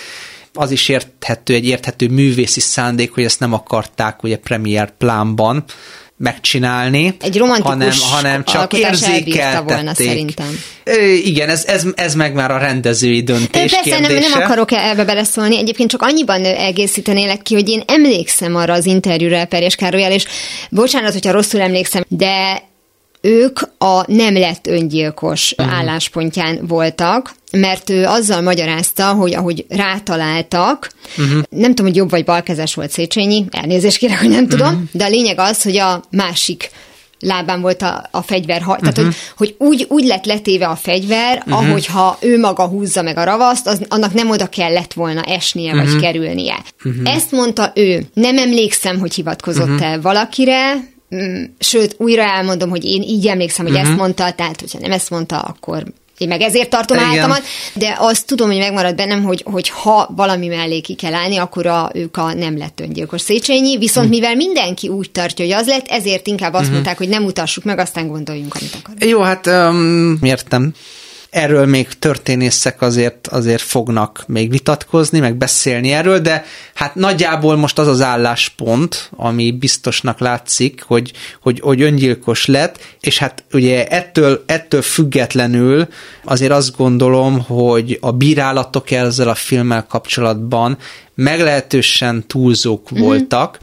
az 0.53 0.72
is 0.72 0.89
érthető, 0.89 1.53
egy 1.53 1.65
érthető 1.65 2.08
művészi 2.08 2.60
szándék, 2.60 3.13
hogy 3.13 3.24
ezt 3.24 3.39
nem 3.39 3.53
akarták 3.53 4.24
ugye 4.24 4.38
premier 4.38 4.93
plánban, 4.98 5.63
megcsinálni, 6.24 7.15
Egy 7.22 7.42
hanem, 7.62 7.92
hanem 8.12 8.44
csak 8.44 8.74
érzékeltették. 8.74 9.63
volna 9.63 9.94
szerintem. 9.94 10.60
Igen, 11.24 11.50
ez, 11.50 11.63
ez, 11.65 11.84
ez 11.96 12.15
meg 12.15 12.34
már 12.34 12.51
a 12.51 12.58
rendezői 12.58 13.24
döntés 13.24 13.72
Persze, 13.72 13.80
kérdése. 13.82 14.20
nem, 14.20 14.32
nem 14.32 14.42
akarok 14.42 14.72
ebbe 14.72 15.06
beleszólni, 15.06 15.58
egyébként 15.58 15.89
csak 15.89 16.01
annyiban 16.01 16.46
egészítenélek 16.46 17.42
ki, 17.42 17.53
hogy 17.53 17.70
én 17.70 17.84
emlékszem 17.88 18.56
arra 18.56 18.74
az 18.74 18.86
interjúra 18.86 19.46
Perjes 19.46 19.75
Károlyal, 19.75 20.12
és 20.12 20.25
bocsánat, 20.70 21.13
hogyha 21.13 21.32
rosszul 21.32 21.62
emlékszem, 21.62 22.03
de 22.08 22.62
ők 23.25 23.60
a 23.77 24.12
nem 24.12 24.34
lett 24.34 24.68
öngyilkos 24.68 25.53
uh-huh. 25.58 25.75
álláspontján 25.75 26.60
voltak, 26.68 27.34
mert 27.51 27.89
ő 27.89 28.06
azzal 28.06 28.42
magyarázta, 28.42 29.13
hogy 29.13 29.34
ahogy 29.34 29.65
rátaláltak, 29.70 30.92
uh-huh. 31.18 31.44
nem 31.50 31.70
tudom, 31.70 31.86
hogy 31.86 31.96
jobb 31.96 32.10
vagy 32.10 32.24
balkezes 32.24 32.74
volt 32.74 32.92
Széchenyi, 32.92 33.46
elnézést 33.51 33.98
kérek, 33.98 34.20
hogy 34.20 34.30
nem 34.30 34.48
tudom, 34.48 34.68
uh-huh. 34.68 34.84
de 34.92 35.06
a 35.06 35.10
lényeg 35.10 35.39
az, 35.39 35.62
hogy 35.62 35.77
a 35.77 36.03
másik 36.10 36.70
lábán 37.20 37.62
volt 37.62 37.82
a, 37.82 38.08
a 38.12 38.22
fegyver, 38.22 38.62
uh-huh. 38.62 38.77
tehát 38.77 38.98
hogy, 38.98 39.15
hogy 39.38 39.56
úgy, 39.58 39.86
úgy 39.89 40.06
lett 40.06 40.25
letéve 40.25 40.68
a 40.68 40.75
fegyver, 40.75 41.38
uh-huh. 41.38 41.68
ahogy 41.68 41.86
ha 41.86 42.18
ő 42.22 42.39
maga 42.39 42.68
húzza 42.68 43.01
meg 43.01 43.18
a 43.18 43.24
ravaszt, 43.24 43.68
az, 43.68 43.82
annak 43.88 44.13
nem 44.13 44.30
oda 44.30 44.48
kellett 44.48 44.94
volna 44.94 45.22
esnie, 45.22 45.74
uh-huh. 45.74 45.92
vagy 45.92 46.01
kerülnie. 46.01 46.63
Uh-huh. 46.86 47.15
Ezt 47.15 47.32
mondta 47.32 47.72
ő. 47.75 48.06
Nem 48.13 48.38
emlékszem, 48.38 49.00
hogy 49.00 49.13
hivatkozott-e 49.13 49.88
uh-huh. 49.88 50.01
valakire, 50.01 50.92
sőt, 51.60 51.96
újra 51.98 52.24
elmondom, 52.24 52.70
hogy 52.70 52.86
én 52.86 53.01
így 53.01 53.27
emlékszem, 53.27 53.65
hogy 53.65 53.75
uh-huh. 53.75 53.89
ezt 53.89 54.00
mondta, 54.00 54.32
tehát 54.32 54.60
hogyha 54.60 54.79
nem 54.79 54.91
ezt 54.91 55.10
mondta, 55.10 55.39
akkor 55.39 55.84
én 56.17 56.27
meg 56.27 56.41
ezért 56.41 56.70
tartom 56.70 56.98
Igen. 56.98 57.10
áltamat, 57.10 57.43
de 57.74 57.96
azt 58.00 58.27
tudom, 58.27 58.48
hogy 58.48 58.58
megmarad 58.58 58.96
bennem, 58.96 59.24
hogy, 59.24 59.43
hogy 59.46 59.70
ha 59.70 60.10
valami 60.15 60.48
mellé 60.48 60.79
ki 60.79 60.93
kell 60.93 61.13
állni, 61.13 61.38
akkor 61.38 61.65
a, 61.65 61.91
ők 61.93 62.17
a 62.17 62.34
nem 62.34 62.58
lett 62.58 62.79
öngyilkos 62.79 63.22
Széchenyi, 63.22 63.77
viszont 63.77 64.08
uh-huh. 64.08 64.22
mivel 64.22 64.36
mindenki 64.36 64.88
úgy 64.88 65.12
tartja, 65.12 65.46
hogy 65.46 65.53
az 65.53 65.67
lett, 65.67 65.88
ezért 65.88 66.27
inkább 66.27 66.51
azt 66.51 66.60
uh-huh. 66.60 66.74
mondták, 66.74 66.98
hogy 66.98 67.10
nem 67.10 67.24
utassuk 67.24 67.63
meg, 67.63 67.79
aztán 67.79 68.08
gondoljunk, 68.08 68.55
amit 68.55 68.77
akarunk. 68.79 69.05
Jó, 69.05 69.22
hát 69.22 69.48
um, 69.48 70.17
értem. 70.22 70.74
Erről 71.33 71.65
még 71.65 71.87
történészek 71.99 72.81
azért, 72.81 73.27
azért 73.27 73.61
fognak 73.61 74.23
még 74.27 74.49
vitatkozni, 74.49 75.19
meg 75.19 75.35
beszélni 75.35 75.91
erről, 75.91 76.19
de 76.19 76.45
hát 76.73 76.95
nagyjából 76.95 77.55
most 77.55 77.79
az 77.79 77.87
az 77.87 78.01
álláspont, 78.01 79.09
ami 79.15 79.51
biztosnak 79.51 80.19
látszik, 80.19 80.83
hogy, 80.87 81.11
hogy, 81.41 81.59
hogy 81.59 81.81
öngyilkos 81.81 82.45
lett, 82.45 82.79
és 82.99 83.17
hát 83.17 83.43
ugye 83.51 83.87
ettől, 83.87 84.43
ettől 84.45 84.81
függetlenül 84.81 85.87
azért 86.23 86.51
azt 86.51 86.77
gondolom, 86.77 87.41
hogy 87.41 87.97
a 88.01 88.11
bírálatok 88.11 88.91
ezzel 88.91 89.29
a 89.29 89.35
filmmel 89.35 89.85
kapcsolatban 89.89 90.77
meglehetősen 91.15 92.27
túlzók 92.27 92.93
mm-hmm. 92.93 93.03
voltak. 93.03 93.59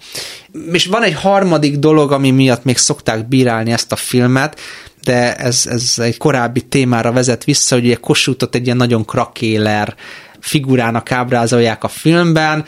És 0.73 0.87
van 0.87 1.03
egy 1.03 1.15
harmadik 1.15 1.79
dolog, 1.79 2.13
ami 2.13 2.31
miatt 2.31 2.65
még 2.65 2.77
szokták 2.77 3.29
bírálni 3.29 3.73
ezt 3.73 3.93
a 3.93 3.97
filmet, 3.97 4.61
de 5.03 5.37
ez, 5.37 5.67
ez 5.67 5.95
egy 5.99 6.17
korábbi 6.17 6.61
témára 6.61 7.13
vezet 7.13 7.45
vissza, 7.45 7.75
hogy 7.75 7.85
ugye 7.85 7.95
Kossuthot 7.95 8.55
egy 8.55 8.65
ilyen 8.65 8.77
nagyon 8.77 9.05
krakéler 9.05 9.95
figurának 10.41 11.13
ábrázolják 11.13 11.85
a 11.85 11.89
filmben. 11.89 12.65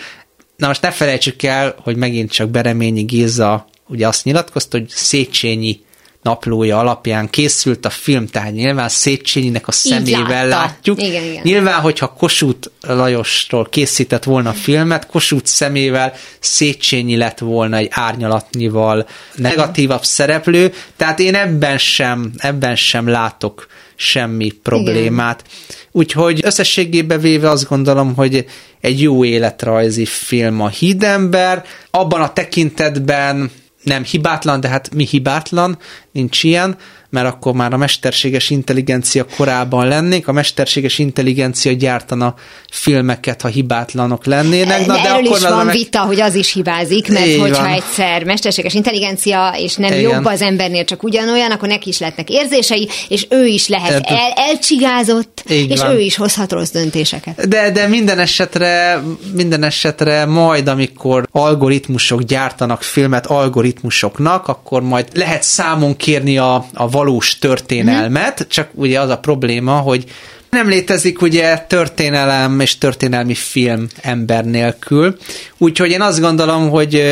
Na 0.57 0.67
most 0.67 0.83
ne 0.83 0.91
felejtsük 0.91 1.43
el, 1.43 1.75
hogy 1.83 1.97
megint 1.97 2.31
csak 2.31 2.51
Bereményi 2.51 3.03
Géza 3.03 3.67
ugye 3.87 4.09
azt 4.09 4.25
nyilatkozta, 4.25 4.79
hogy 4.79 4.89
Széchenyi 4.89 5.81
naplója 6.23 6.79
alapján 6.79 7.31
készült 7.31 7.87
a 7.87 7.91
film, 7.91 8.27
tehát 8.27 8.53
nyilván 8.53 8.89
Széchenyinek 8.89 9.69
a 9.69 9.73
szemével 9.73 10.49
látjuk. 10.49 11.03
Igen, 11.03 11.25
igen. 11.25 11.43
Nyilván, 11.43 11.81
hogyha 11.81 12.13
Kossuth 12.13 12.69
Lajosról 12.81 13.67
készített 13.71 14.25
volna 14.25 14.51
a 14.51 14.53
filmet, 14.53 15.07
Kossuth 15.07 15.47
szemével 15.47 16.13
Széchenyi 16.41 17.17
lett 17.17 17.39
volna 17.39 17.77
egy 17.77 17.89
árnyalatnyival 17.91 19.07
negatívabb 19.35 20.05
szereplő, 20.05 20.73
tehát 20.97 21.21
én 21.21 21.35
ebben 21.35 21.79
sem, 21.79 22.33
ebben 22.39 22.77
sem 22.77 23.09
látok 23.09 23.67
semmi 23.95 24.51
problémát. 24.63 25.45
Igen. 25.47 25.87
Úgyhogy 25.93 26.41
összességében 26.45 27.21
véve 27.21 27.51
azt 27.51 27.69
gondolom, 27.69 28.15
hogy 28.15 28.47
egy 28.81 29.03
jó 29.03 29.25
életrajzi 29.25 30.05
film 30.05 30.61
a 30.61 30.69
Hídember, 30.69 31.65
abban 31.91 32.21
a 32.21 32.33
tekintetben 32.33 33.51
nem 33.83 34.05
hibátlan, 34.05 34.61
de 34.61 34.69
hát 34.69 34.95
mi 34.95 35.07
hibátlan, 35.07 35.79
nincs 36.13 36.43
ilyen, 36.43 36.77
mert 37.13 37.27
akkor 37.27 37.53
már 37.53 37.73
a 37.73 37.77
mesterséges 37.77 38.51
intelligencia 38.51 39.27
korában 39.37 39.89
lennék, 39.89 40.29
a 40.29 40.33
mesterséges 40.33 40.99
intelligencia 40.99 41.73
gyártana 41.73 42.35
filmeket, 42.71 43.43
ha 43.43 43.49
hibátlanok 43.49 44.25
lennének. 44.27 44.87
Na, 44.87 44.95
de, 44.95 45.01
erről 45.01 45.27
akkor 45.27 45.37
is 45.37 45.43
van 45.43 45.67
meg... 45.67 45.75
vita, 45.75 46.01
hogy 46.01 46.21
az 46.21 46.35
is 46.35 46.53
hibázik, 46.53 47.09
mert 47.09 47.27
Így 47.27 47.41
hogyha 47.41 47.63
van. 47.63 47.73
egyszer 47.73 48.25
mesterséges 48.25 48.75
intelligencia, 48.75 49.55
és 49.59 49.75
nem 49.77 49.93
Igen. 49.93 50.01
jobb 50.01 50.25
az 50.25 50.43
embernél, 50.43 50.85
csak 50.85 51.03
ugyanolyan, 51.03 51.51
akkor 51.51 51.69
neki 51.69 51.89
is 51.89 51.99
lehetnek 51.99 52.31
érzései, 52.31 52.89
és 53.09 53.27
ő 53.31 53.47
is 53.47 53.69
lehet 53.69 54.07
el, 54.07 54.33
elcsigázott, 54.35 55.45
Így 55.51 55.71
és 55.71 55.81
van. 55.81 55.91
ő 55.91 56.01
is 56.01 56.17
hozhat 56.17 56.53
rossz 56.53 56.71
döntéseket. 56.71 57.49
De, 57.49 57.71
de 57.71 57.87
minden 57.87 58.19
esetre, 58.19 59.03
minden 59.33 59.63
esetre 59.63 60.25
majd, 60.27 60.69
amikor 60.69 61.29
algoritmusok 61.33 62.23
gyártanak 62.23 62.83
filmet 62.83 63.27
algoritmusoknak, 63.27 64.49
akkor 64.49 64.83
majd 64.83 65.07
lehet 65.15 65.43
számon 65.43 65.97
kérni 65.97 66.39
a, 66.39 66.67
a 66.75 66.89
valós 67.05 67.39
történelmet, 67.39 68.43
mm. 68.43 68.49
csak 68.49 68.69
ugye 68.75 69.01
az 69.01 69.09
a 69.09 69.19
probléma, 69.19 69.77
hogy 69.77 70.05
nem 70.51 70.69
létezik 70.69 71.23
ugye 71.23 71.59
történelem 71.59 72.61
és 72.61 72.79
történelmi 72.79 73.35
film 73.35 73.87
ember 74.01 74.45
nélkül, 74.45 75.17
úgyhogy 75.59 75.91
én 75.91 76.01
azt 76.01 76.21
gondolom, 76.21 76.71
hogy 76.71 77.03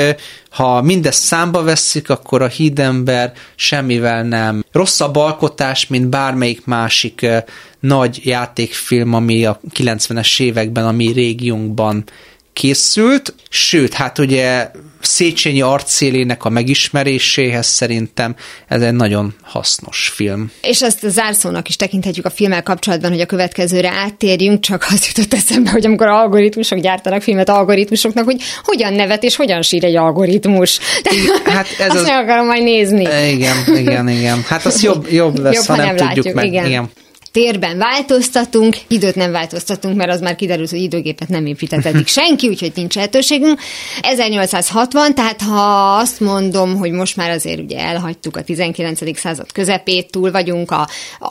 ha 0.50 0.82
mindezt 0.82 1.22
számba 1.22 1.62
vesszük, 1.62 2.08
akkor 2.08 2.42
a 2.42 2.46
hídember 2.46 3.32
semmivel 3.54 4.22
nem 4.22 4.64
rosszabb 4.72 5.16
alkotás, 5.16 5.86
mint 5.86 6.08
bármelyik 6.08 6.64
másik 6.64 7.26
nagy 7.80 8.20
játékfilm, 8.24 9.14
ami 9.14 9.44
a 9.44 9.60
90-es 9.74 10.40
években 10.40 10.86
a 10.86 10.92
mi 10.92 11.12
régiónkban 11.12 12.04
készült, 12.60 13.34
sőt, 13.48 13.94
hát 13.94 14.18
ugye 14.18 14.70
Széchenyi 15.00 15.60
arcélének 15.60 16.44
a 16.44 16.48
megismeréséhez 16.48 17.66
szerintem 17.66 18.34
ez 18.68 18.82
egy 18.82 18.92
nagyon 18.92 19.34
hasznos 19.42 20.08
film. 20.14 20.50
És 20.62 20.82
ezt 20.82 20.98
zárszónak 21.02 21.68
is 21.68 21.76
tekinthetjük 21.76 22.24
a 22.24 22.30
filmmel 22.30 22.62
kapcsolatban, 22.62 23.10
hogy 23.10 23.20
a 23.20 23.26
következőre 23.26 23.90
áttérjünk, 23.90 24.60
csak 24.60 24.86
az 24.90 25.06
jutott 25.06 25.34
eszembe, 25.34 25.70
hogy 25.70 25.86
amikor 25.86 26.06
algoritmusok 26.06 26.78
gyártanak 26.78 27.22
filmet 27.22 27.48
algoritmusoknak, 27.48 28.24
hogy 28.24 28.42
hogyan 28.62 28.92
nevet 28.92 29.22
és 29.22 29.36
hogyan 29.36 29.62
sír 29.62 29.84
egy 29.84 29.96
algoritmus. 29.96 30.78
De 31.02 31.10
hát 31.50 31.66
ez 31.78 31.88
azt 31.88 31.96
az... 31.98 32.02
meg 32.02 32.22
akarom 32.22 32.46
majd 32.46 32.62
nézni. 32.62 33.08
Igen, 33.32 33.56
igen, 33.76 34.08
igen. 34.08 34.42
Hát 34.46 34.64
az 34.64 34.82
jobb, 34.82 35.10
jobb 35.10 35.38
lesz, 35.38 35.54
jobb, 35.54 35.64
ha, 35.64 35.74
ha 35.74 35.78
nem, 35.78 35.94
nem 35.94 36.06
tudjuk 36.06 36.24
látjuk, 36.24 36.34
meg. 36.34 36.46
Igen. 36.46 36.66
igen 36.66 36.90
térben 37.32 37.78
változtatunk, 37.78 38.76
időt 38.88 39.14
nem 39.14 39.32
változtatunk, 39.32 39.96
mert 39.96 40.10
az 40.10 40.20
már 40.20 40.36
kiderült, 40.36 40.70
hogy 40.70 40.82
időgépet 40.82 41.28
nem 41.28 41.46
épített 41.46 41.84
eddig 41.84 42.06
senki, 42.20 42.48
úgyhogy 42.48 42.72
nincs 42.74 42.94
lehetőségünk. 42.94 43.60
1860, 44.00 45.14
tehát 45.14 45.40
ha 45.40 45.96
azt 45.96 46.20
mondom, 46.20 46.76
hogy 46.76 46.90
most 46.90 47.16
már 47.16 47.30
azért 47.30 47.60
ugye 47.60 47.78
elhagytuk 47.78 48.36
a 48.36 48.42
19. 48.42 49.18
század 49.18 49.52
közepét, 49.52 50.10
túl 50.10 50.30
vagyunk 50.30 50.70
a, 50.70 50.88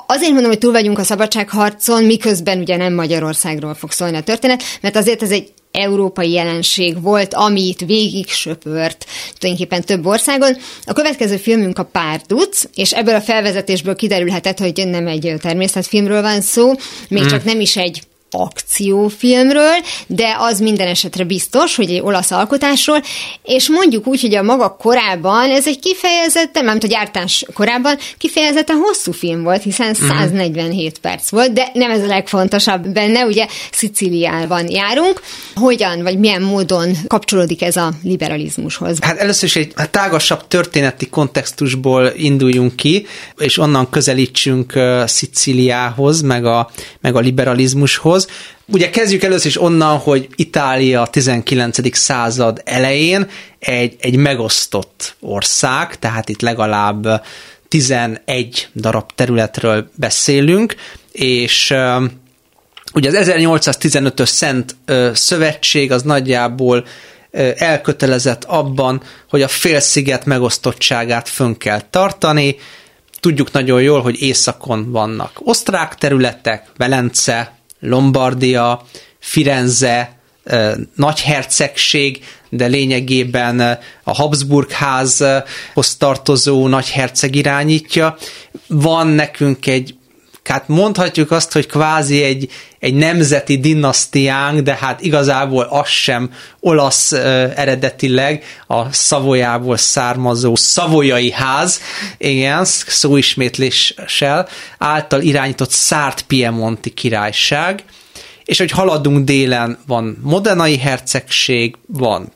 azért 0.08 0.32
mondom, 0.32 0.50
hogy 0.50 0.60
túl 0.60 0.72
vagyunk 0.72 1.00
a 1.00 1.04
szabadságharcon, 1.04 2.04
miközben 2.04 2.60
ugye 2.60 2.78
nem 2.78 2.94
Magyarországról 2.94 3.74
fog 3.74 3.92
szólni 3.92 4.18
a 4.18 4.22
történet, 4.22 4.64
mert 4.82 4.96
azért 4.96 5.24
ez 5.24 5.32
egy 5.32 5.52
európai 5.72 6.32
jelenség 6.32 7.02
volt, 7.02 7.34
ami 7.34 7.68
itt 7.68 7.80
végig 7.80 8.28
söpört 8.28 9.06
tulajdonképpen 9.38 9.86
több 9.86 10.06
országon. 10.06 10.58
A 10.84 10.94
következő 10.94 11.38
filmünk 11.38 11.80
a 11.80 11.84
Párduc, 11.84 12.64
és 12.74 12.94
ebből 12.94 13.16
a 13.16 13.22
felvezetésből 13.22 13.96
kiderülhetett, 13.96 14.60
hogy 14.60 14.88
nem 14.88 15.08
egy 15.08 15.34
természetfilmről 15.42 16.22
van 16.22 16.42
szó, 16.42 16.74
még 17.10 17.22
hmm. 17.22 17.30
csak 17.30 17.44
nem 17.44 17.60
is 17.60 17.78
egy 17.78 18.02
akciófilmről, 18.32 19.76
de 20.08 20.36
az 20.40 20.60
minden 20.60 20.88
esetre 20.88 21.24
biztos, 21.24 21.76
hogy 21.76 21.92
egy 21.92 22.02
olasz 22.02 22.32
alkotásról, 22.32 23.02
és 23.44 23.70
mondjuk 23.70 24.08
úgy, 24.08 24.22
hogy 24.22 24.36
a 24.36 24.44
maga 24.44 24.76
korában 24.80 25.50
ez 25.50 25.68
egy 25.68 25.80
kifejezetten, 25.80 26.66
nem 26.66 26.78
a 26.82 26.88
gyártás 26.88 27.46
korában 27.54 27.98
kifejezetten 28.18 28.76
hosszú 28.76 29.12
film 29.12 29.44
volt, 29.44 29.64
hiszen 29.64 29.94
147 29.94 30.88
uh-huh. 30.88 31.02
perc 31.02 31.30
volt, 31.30 31.54
de 31.54 31.70
nem 31.74 31.92
ez 31.92 32.02
a 32.02 32.06
legfontosabb 32.06 32.88
benne, 32.88 33.26
ugye 33.26 33.48
Sziciliában 33.72 34.70
járunk. 34.70 35.22
Hogyan, 35.56 36.04
vagy 36.04 36.20
milyen 36.20 36.42
módon 36.42 36.92
kapcsolódik 37.08 37.62
ez 37.62 37.76
a 37.76 37.92
liberalizmushoz? 38.04 38.98
Hát 39.02 39.18
először 39.18 39.44
is 39.44 39.56
egy 39.56 39.74
tágasabb 39.92 40.48
történeti 40.48 41.10
kontextusból 41.10 42.14
induljunk 42.16 42.76
ki, 42.76 43.06
és 43.38 43.58
onnan 43.58 43.90
közelítsünk 43.90 44.74
Sziciliához, 45.06 46.22
meg 46.22 46.46
a, 46.46 46.70
meg 47.02 47.16
a 47.16 47.20
liberalizmushoz, 47.20 48.19
dologhoz. 48.20 48.28
Ugye 48.66 48.90
kezdjük 48.90 49.24
először 49.24 49.46
is 49.46 49.62
onnan, 49.62 49.98
hogy 49.98 50.28
Itália 50.36 51.02
a 51.02 51.08
19. 51.08 51.98
század 51.98 52.62
elején 52.66 53.28
egy, 53.60 53.96
egy 54.00 54.16
megosztott 54.16 55.16
ország, 55.20 56.00
tehát 56.00 56.30
itt 56.30 56.42
legalább 56.42 57.24
11 57.68 58.68
darab 58.76 59.12
területről 59.16 59.90
beszélünk, 59.96 60.76
és 61.12 61.74
ugye 62.94 63.10
az 63.10 63.30
1815-ös 63.30 64.26
Szent 64.26 64.76
Szövetség 65.14 65.92
az 65.92 66.02
nagyjából 66.02 66.86
elkötelezett 67.56 68.44
abban, 68.44 69.02
hogy 69.30 69.42
a 69.42 69.48
félsziget 69.48 70.26
megosztottságát 70.26 71.30
fönn 71.30 71.54
kell 71.54 71.82
tartani. 71.90 72.56
Tudjuk 73.20 73.52
nagyon 73.52 73.82
jól, 73.82 74.02
hogy 74.02 74.22
északon 74.22 74.92
vannak 74.92 75.32
osztrák 75.44 75.96
területek, 75.96 76.72
Velence, 76.78 77.59
Lombardia, 77.80 78.86
Firenze, 79.20 80.20
nagyhercegség, 80.96 82.24
de 82.50 82.66
lényegében 82.66 83.60
a 84.04 84.16
Habsburg 84.16 84.72
házhoz 84.72 85.96
tartozó 85.98 86.68
nagyherceg 86.68 87.36
irányítja. 87.36 88.18
Van 88.68 89.08
nekünk 89.08 89.68
egy 89.68 89.99
hát 90.50 90.68
mondhatjuk 90.68 91.32
azt, 91.32 91.52
hogy 91.52 91.66
kvázi 91.66 92.24
egy, 92.24 92.50
egy 92.80 92.94
nemzeti 92.94 93.60
dinasztiánk, 93.60 94.60
de 94.60 94.78
hát 94.82 95.02
igazából 95.02 95.64
az 95.64 95.88
sem 95.88 96.32
olasz 96.60 97.12
uh, 97.12 97.20
eredetileg, 97.56 98.44
a 98.68 98.92
szavolyából 98.92 99.78
származó 99.78 100.56
szavolyai 100.56 101.32
ház, 101.32 101.82
igen, 102.18 102.66
szóismétléssel 102.66 104.48
által 104.78 105.22
irányított 105.22 105.72
Szárt 105.72 106.22
Piemonti 106.22 106.90
királyság, 106.90 107.84
és 108.46 108.58
hogy 108.58 108.72
haladunk 108.72 109.26
délen, 109.26 109.78
van 109.88 110.18
Modenai 110.22 110.78
hercegség, 110.78 111.76
van 111.88 112.32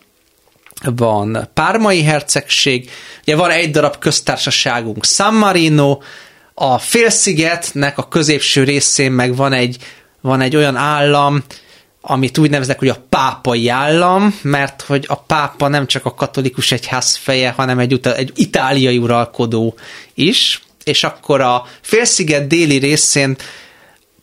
van 0.95 1.49
Pármai 1.53 2.03
hercegség, 2.03 2.89
ugye 3.21 3.35
van 3.35 3.49
egy 3.49 3.71
darab 3.71 3.97
köztársaságunk 3.97 5.05
San 5.05 5.33
Marino, 5.33 5.97
a 6.53 6.77
félszigetnek 6.77 7.97
a 7.97 8.07
középső 8.07 8.63
részén 8.63 9.11
meg 9.11 9.35
van 9.35 9.53
egy, 9.53 9.77
van 10.21 10.41
egy 10.41 10.55
olyan 10.55 10.75
állam, 10.75 11.43
amit 12.01 12.37
úgy 12.37 12.49
neveznek, 12.49 12.79
hogy 12.79 12.87
a 12.87 13.05
pápai 13.09 13.67
állam, 13.67 14.39
mert 14.41 14.81
hogy 14.81 15.05
a 15.07 15.15
pápa 15.15 15.67
nem 15.67 15.87
csak 15.87 16.05
a 16.05 16.13
katolikus 16.13 16.71
egyház 16.71 17.15
feje, 17.15 17.49
hanem 17.49 17.79
egy, 17.79 17.99
egy 18.03 18.31
itáliai 18.35 18.97
uralkodó 18.97 19.75
is, 20.13 20.61
és 20.83 21.03
akkor 21.03 21.41
a 21.41 21.65
félsziget 21.81 22.47
déli 22.47 22.77
részén 22.77 23.35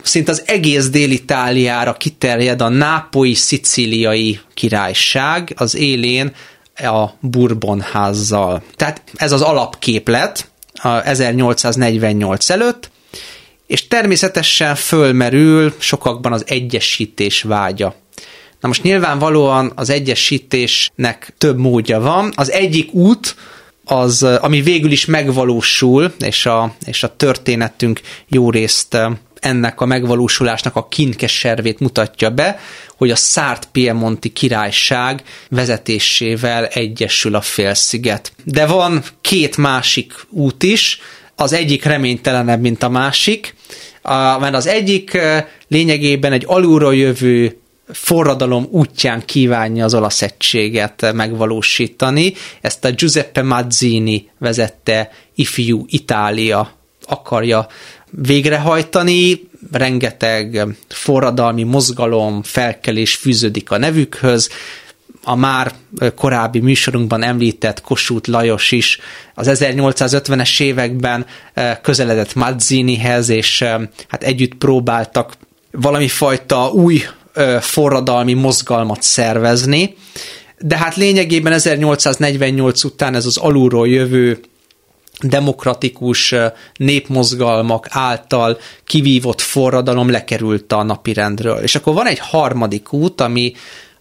szinte 0.02 0.30
az 0.30 0.42
egész 0.46 0.88
dél-Itáliára 0.88 1.92
kiterjed 1.92 2.62
a 2.62 2.68
nápoi 2.68 3.34
szicíliai 3.34 4.40
királyság 4.54 5.52
az 5.56 5.74
élén 5.74 6.34
a 6.74 7.06
Bourbon 7.20 7.80
házzal. 7.80 8.62
Tehát 8.76 9.02
ez 9.14 9.32
az 9.32 9.42
alapképlet 9.42 10.49
1848 10.82 12.50
előtt, 12.50 12.90
és 13.66 13.88
természetesen 13.88 14.74
fölmerül 14.74 15.74
sokakban 15.78 16.32
az 16.32 16.44
egyesítés 16.46 17.42
vágya. 17.42 17.94
Na 18.60 18.68
most 18.68 18.82
nyilvánvalóan 18.82 19.72
az 19.74 19.90
egyesítésnek 19.90 21.34
több 21.38 21.58
módja 21.58 22.00
van. 22.00 22.32
Az 22.36 22.50
egyik 22.50 22.92
út, 22.92 23.36
az, 23.84 24.22
ami 24.22 24.60
végül 24.60 24.90
is 24.90 25.04
megvalósul, 25.06 26.12
és 26.18 26.46
a, 26.46 26.74
és 26.86 27.02
a 27.02 27.16
történetünk 27.16 28.00
jó 28.28 28.50
részt 28.50 28.98
ennek 29.40 29.80
a 29.80 29.86
megvalósulásnak 29.86 30.76
a 30.76 30.88
kinkeservét 30.88 31.78
mutatja 31.78 32.30
be, 32.30 32.58
hogy 32.96 33.10
a 33.10 33.16
Szárt 33.16 33.68
Piemonti 33.72 34.28
királyság 34.28 35.22
vezetésével 35.48 36.66
egyesül 36.66 37.34
a 37.34 37.40
félsziget. 37.40 38.32
De 38.44 38.66
van 38.66 39.02
két 39.20 39.56
másik 39.56 40.12
út 40.28 40.62
is, 40.62 40.98
az 41.36 41.52
egyik 41.52 41.84
reménytelenebb, 41.84 42.60
mint 42.60 42.82
a 42.82 42.88
másik, 42.88 43.54
mert 44.40 44.54
az 44.54 44.66
egyik 44.66 45.18
lényegében 45.68 46.32
egy 46.32 46.44
alulról 46.46 46.96
jövő 46.96 47.60
forradalom 47.92 48.66
útján 48.70 49.24
kívánja 49.24 49.84
az 49.84 49.94
olasz 49.94 50.22
egységet 50.22 51.12
megvalósítani. 51.12 52.32
Ezt 52.60 52.84
a 52.84 52.90
Giuseppe 52.90 53.42
Mazzini 53.42 54.30
vezette 54.38 55.10
ifjú 55.34 55.84
Itália 55.88 56.72
akarja 57.06 57.66
végrehajtani, 58.10 59.48
rengeteg 59.72 60.66
forradalmi 60.88 61.62
mozgalom, 61.62 62.42
felkelés 62.42 63.14
fűződik 63.14 63.70
a 63.70 63.78
nevükhöz, 63.78 64.48
a 65.24 65.34
már 65.34 65.72
korábbi 66.14 66.60
műsorunkban 66.60 67.22
említett 67.22 67.80
Kossuth 67.80 68.28
Lajos 68.28 68.72
is 68.72 68.98
az 69.34 69.48
1850-es 69.52 70.60
években 70.60 71.26
közeledett 71.82 72.34
Mazzinihez, 72.34 73.28
és 73.28 73.64
hát 74.08 74.22
együtt 74.22 74.54
próbáltak 74.54 75.32
valami 75.70 76.08
fajta 76.08 76.70
új 76.70 77.02
forradalmi 77.60 78.32
mozgalmat 78.34 79.02
szervezni, 79.02 79.96
de 80.58 80.76
hát 80.76 80.96
lényegében 80.96 81.52
1848 81.52 82.84
után 82.84 83.14
ez 83.14 83.26
az 83.26 83.36
alulról 83.36 83.88
jövő 83.88 84.40
demokratikus 85.22 86.34
népmozgalmak 86.76 87.86
által 87.90 88.58
kivívott 88.84 89.40
forradalom 89.40 90.10
lekerült 90.10 90.72
a 90.72 90.82
napirendről. 90.82 91.58
És 91.58 91.74
akkor 91.74 91.94
van 91.94 92.06
egy 92.06 92.18
harmadik 92.18 92.92
út, 92.92 93.20
ami, 93.20 93.52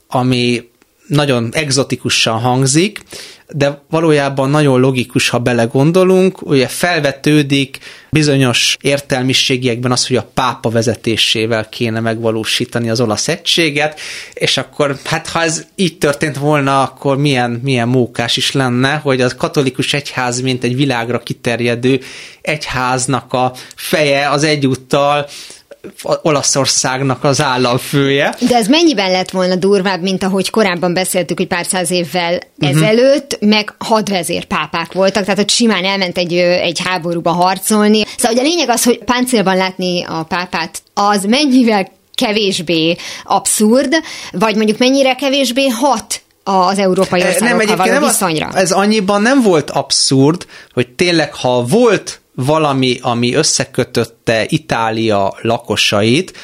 ami 0.07 0.69
nagyon 1.09 1.49
egzotikusan 1.51 2.39
hangzik, 2.39 3.01
de 3.47 3.81
valójában 3.89 4.49
nagyon 4.49 4.79
logikus, 4.79 5.29
ha 5.29 5.37
belegondolunk, 5.37 6.41
ugye 6.41 6.67
felvetődik 6.67 7.79
bizonyos 8.09 8.77
értelmiségiekben 8.81 9.91
az, 9.91 10.07
hogy 10.07 10.15
a 10.15 10.29
pápa 10.33 10.69
vezetésével 10.69 11.69
kéne 11.69 11.99
megvalósítani 11.99 12.89
az 12.89 13.01
olasz 13.01 13.27
egységet, 13.27 13.99
és 14.33 14.57
akkor 14.57 14.97
hát 15.03 15.27
ha 15.27 15.41
ez 15.41 15.65
így 15.75 15.97
történt 15.97 16.37
volna, 16.37 16.81
akkor 16.81 17.17
milyen, 17.17 17.51
milyen 17.63 17.87
mókás 17.87 18.37
is 18.37 18.51
lenne, 18.51 18.95
hogy 18.95 19.21
az 19.21 19.35
katolikus 19.35 19.93
egyház, 19.93 20.41
mint 20.41 20.63
egy 20.63 20.75
világra 20.75 21.19
kiterjedő 21.19 21.99
egyháznak 22.41 23.33
a 23.33 23.53
feje 23.75 24.29
az 24.29 24.43
egyúttal 24.43 25.27
Olaszországnak 26.21 27.23
az 27.23 27.41
államfője. 27.41 28.35
De 28.47 28.55
ez 28.55 28.67
mennyiben 28.67 29.11
lett 29.11 29.29
volna 29.29 29.55
durvább, 29.55 30.01
mint 30.01 30.23
ahogy 30.23 30.49
korábban 30.49 30.93
beszéltük, 30.93 31.37
hogy 31.37 31.47
pár 31.47 31.65
száz 31.65 31.91
évvel 31.91 32.39
uh-huh. 32.59 32.77
ezelőtt, 32.77 33.37
meg 33.41 33.73
hadvezérpápák 33.77 34.93
voltak, 34.93 35.23
tehát 35.23 35.39
hogy 35.39 35.49
simán 35.49 35.85
elment 35.85 36.17
egy, 36.17 36.33
egy 36.37 36.79
háborúba 36.83 37.31
harcolni. 37.31 38.03
Szóval 38.17 38.31
ugye 38.31 38.41
a 38.41 38.49
lényeg 38.49 38.69
az, 38.69 38.83
hogy 38.83 39.03
páncélban 39.03 39.57
látni 39.57 40.03
a 40.03 40.23
pápát, 40.23 40.81
az 40.93 41.23
mennyivel 41.23 41.91
kevésbé 42.13 42.95
abszurd, 43.23 43.95
vagy 44.31 44.55
mondjuk 44.55 44.77
mennyire 44.77 45.15
kevésbé 45.15 45.67
hat 45.67 46.21
az 46.43 46.77
európai 46.77 47.21
országokkal 47.23 47.65
nem, 47.65 47.77
való 47.77 47.91
nem 47.91 48.03
viszonyra. 48.03 48.47
Az, 48.47 48.55
ez 48.55 48.71
annyiban 48.71 49.21
nem 49.21 49.41
volt 49.41 49.69
abszurd, 49.69 50.45
hogy 50.73 50.87
tényleg, 50.87 51.33
ha 51.33 51.63
volt 51.63 52.18
valami, 52.45 52.97
ami 53.01 53.33
összekötötte 53.33 54.45
Itália 54.47 55.37
lakosait, 55.41 56.37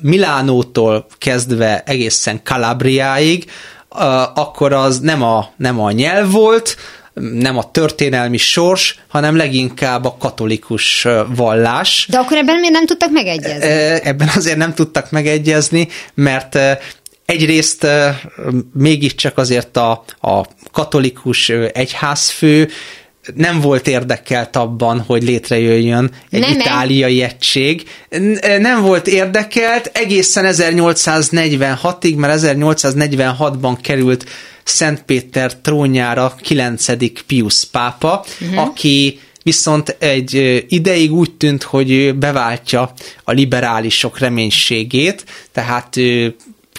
Milánótól 0.00 1.06
kezdve 1.18 1.82
egészen 1.86 2.42
Kalabriáig, 2.42 3.50
akkor 4.34 4.72
az 4.72 5.00
nem 5.00 5.22
a, 5.22 5.48
nem 5.56 5.80
a 5.80 5.90
nyelv 5.90 6.30
volt, 6.30 6.76
nem 7.14 7.58
a 7.58 7.70
történelmi 7.70 8.36
sors, 8.36 8.98
hanem 9.08 9.36
leginkább 9.36 10.04
a 10.04 10.16
katolikus 10.18 11.06
vallás. 11.26 12.06
De 12.10 12.18
akkor 12.18 12.36
ebben 12.36 12.56
miért 12.56 12.72
nem 12.72 12.86
tudtak 12.86 13.10
megegyezni? 13.10 13.66
Ebben 14.08 14.28
azért 14.36 14.56
nem 14.56 14.74
tudtak 14.74 15.10
megegyezni, 15.10 15.88
mert 16.14 16.58
egyrészt 17.26 17.86
mégiscsak 18.72 19.38
azért 19.38 19.76
a, 19.76 20.04
a 20.20 20.46
katolikus 20.72 21.48
egyházfő 21.72 22.68
nem 23.34 23.60
volt 23.60 23.88
érdekelt 23.88 24.56
abban, 24.56 25.00
hogy 25.00 25.22
létrejöjjön 25.22 26.10
egy 26.30 26.40
nem 26.40 26.52
itáliai 26.52 27.22
egység. 27.22 27.88
Nem 28.58 28.80
volt 28.80 29.06
érdekelt 29.06 29.90
egészen 29.94 30.44
1846-ig, 30.48 32.16
mert 32.16 32.40
1846-ban 32.42 33.76
került 33.82 34.24
Szent 34.64 35.02
Péter 35.02 35.56
trónjára 35.56 36.34
9. 36.40 36.86
Pius 37.26 37.64
pápa, 37.64 38.24
uh-huh. 38.40 38.58
aki 38.58 39.20
viszont 39.42 39.96
egy 39.98 40.64
ideig 40.68 41.12
úgy 41.12 41.32
tűnt, 41.32 41.62
hogy 41.62 42.14
beváltja 42.14 42.92
a 43.24 43.32
liberálisok 43.32 44.18
reménységét, 44.18 45.24
tehát 45.52 45.96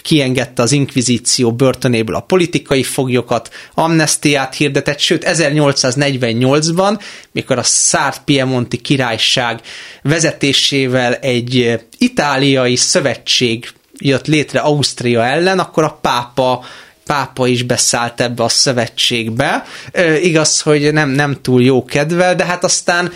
kiengedte 0.04 0.62
az 0.62 0.72
inkvizíció 0.72 1.52
börtönéből 1.52 2.16
a 2.16 2.20
politikai 2.20 2.82
foglyokat, 2.82 3.50
amnestiát 3.74 4.54
hirdetett, 4.54 4.98
sőt 4.98 5.24
1848-ban, 5.26 7.00
mikor 7.32 7.58
a 7.58 7.62
Szárt 7.62 8.20
Piemonti 8.24 8.76
királyság 8.76 9.60
vezetésével 10.02 11.14
egy 11.14 11.80
itáliai 11.98 12.76
szövetség 12.76 13.68
jött 13.98 14.26
létre 14.26 14.60
Ausztria 14.60 15.24
ellen, 15.24 15.58
akkor 15.58 15.84
a 15.84 15.98
pápa 16.00 16.64
pápa 17.06 17.46
is 17.46 17.62
beszállt 17.62 18.20
ebbe 18.20 18.42
a 18.42 18.48
szövetségbe. 18.48 19.64
E, 19.92 20.18
igaz, 20.18 20.60
hogy 20.60 20.92
nem, 20.92 21.08
nem 21.08 21.36
túl 21.42 21.62
jó 21.62 21.84
kedvel, 21.84 22.34
de 22.34 22.44
hát 22.44 22.64
aztán 22.64 23.12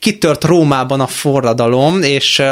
kitört 0.00 0.44
Rómában 0.44 1.00
a 1.00 1.06
forradalom, 1.06 2.02
és 2.02 2.42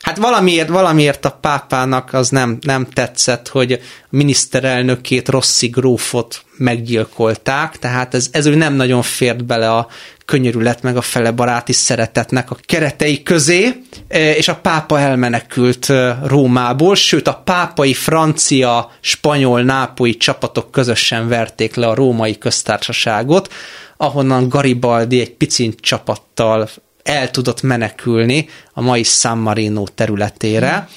hát 0.00 0.16
valamiért, 0.16 0.68
valamiért 0.68 1.24
a 1.24 1.38
pápának 1.40 2.12
az 2.12 2.28
nem, 2.28 2.58
nem 2.60 2.86
tetszett, 2.92 3.48
hogy 3.48 3.72
a 3.72 3.78
miniszterelnökét 4.10 5.28
Rossi 5.28 5.66
grófot 5.66 6.44
meggyilkolták, 6.56 7.78
tehát 7.78 8.14
ez, 8.14 8.28
ez 8.30 8.46
úgy 8.46 8.56
nem 8.56 8.74
nagyon 8.74 9.02
fért 9.02 9.44
bele 9.44 9.70
a 9.70 9.88
könyörület 10.24 10.82
meg 10.82 10.96
a 10.96 11.00
fele 11.00 11.30
baráti 11.30 11.72
szeretetnek 11.72 12.50
a 12.50 12.56
keretei 12.66 13.22
közé, 13.22 13.82
és 14.08 14.48
a 14.48 14.56
pápa 14.56 15.00
elmenekült 15.00 15.92
Rómából, 16.24 16.94
sőt 16.94 17.28
a 17.28 17.42
pápai 17.44 17.94
francia, 17.94 18.90
spanyol, 19.00 19.62
nápoi 19.62 20.16
csapatok 20.16 20.70
közösen 20.70 21.28
verték 21.28 21.74
le 21.74 21.86
a 21.86 21.94
római 21.94 22.38
köztársaságot, 22.38 23.52
ahonnan 23.96 24.48
Garibaldi 24.48 25.20
egy 25.20 25.32
picint 25.32 25.80
csapattal 25.80 26.68
el 27.08 27.30
tudott 27.30 27.62
menekülni 27.62 28.48
a 28.72 28.80
mai 28.80 29.02
San 29.02 29.38
Marino 29.38 29.84
területére. 29.94 30.88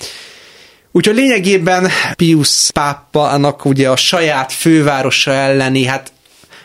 Úgyhogy 0.92 1.16
lényegében 1.16 1.90
Pius 2.16 2.72
pápának 2.72 3.66
ugye 3.66 3.90
a 3.90 3.96
saját 3.96 4.52
fővárosa 4.52 5.32
elleni, 5.32 5.86
hát 5.86 6.12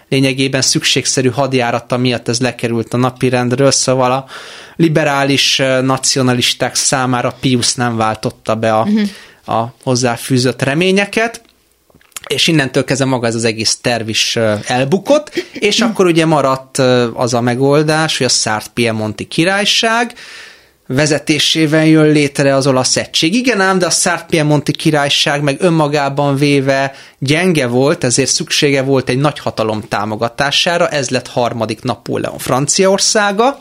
lényegében 0.08 0.62
szükségszerű 0.62 1.28
hadjárata 1.28 1.96
miatt 1.96 2.28
ez 2.28 2.40
lekerült 2.40 2.94
a 2.94 2.96
napirendről, 2.96 3.70
szóval 3.70 4.12
a 4.12 4.26
liberális 4.76 5.56
nacionalisták 5.82 6.74
számára 6.74 7.36
Pius 7.40 7.74
nem 7.74 7.96
váltotta 7.96 8.54
be 8.54 8.74
a, 8.74 8.82
uh-huh. 8.82 9.58
a 9.58 9.74
hozzáfűzött 9.82 10.62
reményeket 10.62 11.42
és 12.26 12.46
innentől 12.46 12.84
kezdve 12.84 13.06
maga 13.06 13.26
ez 13.26 13.34
az 13.34 13.44
egész 13.44 13.76
terv 13.80 14.08
is 14.08 14.38
elbukott, 14.66 15.44
és 15.52 15.80
akkor 15.80 16.06
ugye 16.06 16.26
maradt 16.26 16.78
az 17.14 17.34
a 17.34 17.40
megoldás, 17.40 18.16
hogy 18.16 18.26
a 18.26 18.30
Szárt 18.30 18.68
Piemonti 18.68 19.24
királyság 19.24 20.14
vezetésével 20.86 21.86
jön 21.86 22.12
létre 22.12 22.54
az 22.54 22.66
olasz 22.66 22.96
egység. 22.96 23.34
Igen 23.34 23.60
ám, 23.60 23.78
de 23.78 23.86
a 23.86 23.90
Szárt 23.90 24.26
Piemonti 24.26 24.72
királyság 24.72 25.42
meg 25.42 25.56
önmagában 25.60 26.36
véve 26.36 26.94
gyenge 27.18 27.66
volt, 27.66 28.04
ezért 28.04 28.30
szüksége 28.30 28.82
volt 28.82 29.08
egy 29.08 29.18
nagy 29.18 29.38
hatalom 29.38 29.82
támogatására, 29.88 30.88
ez 30.88 31.08
lett 31.10 31.28
harmadik 31.28 31.82
Napóleon 31.82 32.38
Franciaországa, 32.38 33.58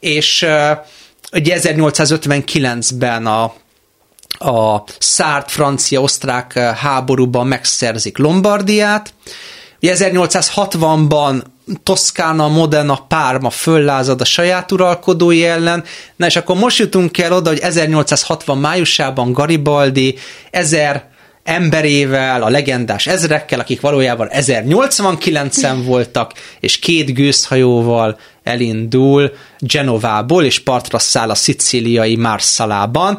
és 0.00 0.46
ugye 1.32 1.58
1859-ben 1.60 3.26
a, 3.26 3.54
a 4.38 4.82
szárt 4.98 5.50
francia-osztrák 5.50 6.52
háborúban 6.58 7.46
megszerzik 7.46 8.18
Lombardiát, 8.18 9.14
1860-ban 9.80 11.42
Toszkána, 11.82 12.48
Modena, 12.48 13.04
Párma 13.08 13.50
föllázad 13.50 14.20
a 14.20 14.24
saját 14.24 14.72
uralkodói 14.72 15.44
ellen, 15.44 15.84
na 16.16 16.26
és 16.26 16.36
akkor 16.36 16.56
most 16.56 16.78
jutunk 16.78 17.18
el 17.18 17.32
oda, 17.32 17.48
hogy 17.48 17.58
1860 17.58 18.58
májusában 18.58 19.32
Garibaldi 19.32 20.16
ezer 20.50 21.08
emberével, 21.44 22.42
a 22.42 22.48
legendás 22.48 23.06
ezrekkel, 23.06 23.60
akik 23.60 23.80
valójában 23.80 24.28
1089-en 24.32 25.76
voltak, 25.84 26.32
és 26.60 26.78
két 26.78 27.14
gőzhajóval 27.14 28.18
elindul 28.42 29.32
Genovából, 29.58 30.44
és 30.44 30.58
partra 30.58 30.98
száll 30.98 31.30
a 31.30 31.34
szicíliai 31.34 32.16
Marszalában. 32.16 33.18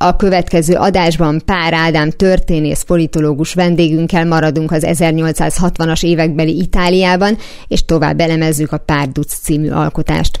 A 0.00 0.16
következő 0.16 0.74
adásban 0.74 1.42
Pár 1.44 1.72
Ádám 1.72 2.10
történész 2.10 2.82
politológus 2.82 3.54
vendégünkkel 3.54 4.26
maradunk 4.26 4.72
az 4.72 4.84
1860-as 4.86 6.04
évekbeli 6.04 6.58
Itáliában, 6.58 7.36
és 7.68 7.84
tovább 7.84 8.20
elemezzük 8.20 8.72
a 8.72 8.78
Párduc 8.78 9.34
című 9.34 9.70
alkotást. 9.70 10.40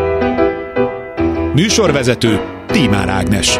Műsorvezető 1.53 2.39
Tímár 2.67 3.09
Ágnes 3.09 3.59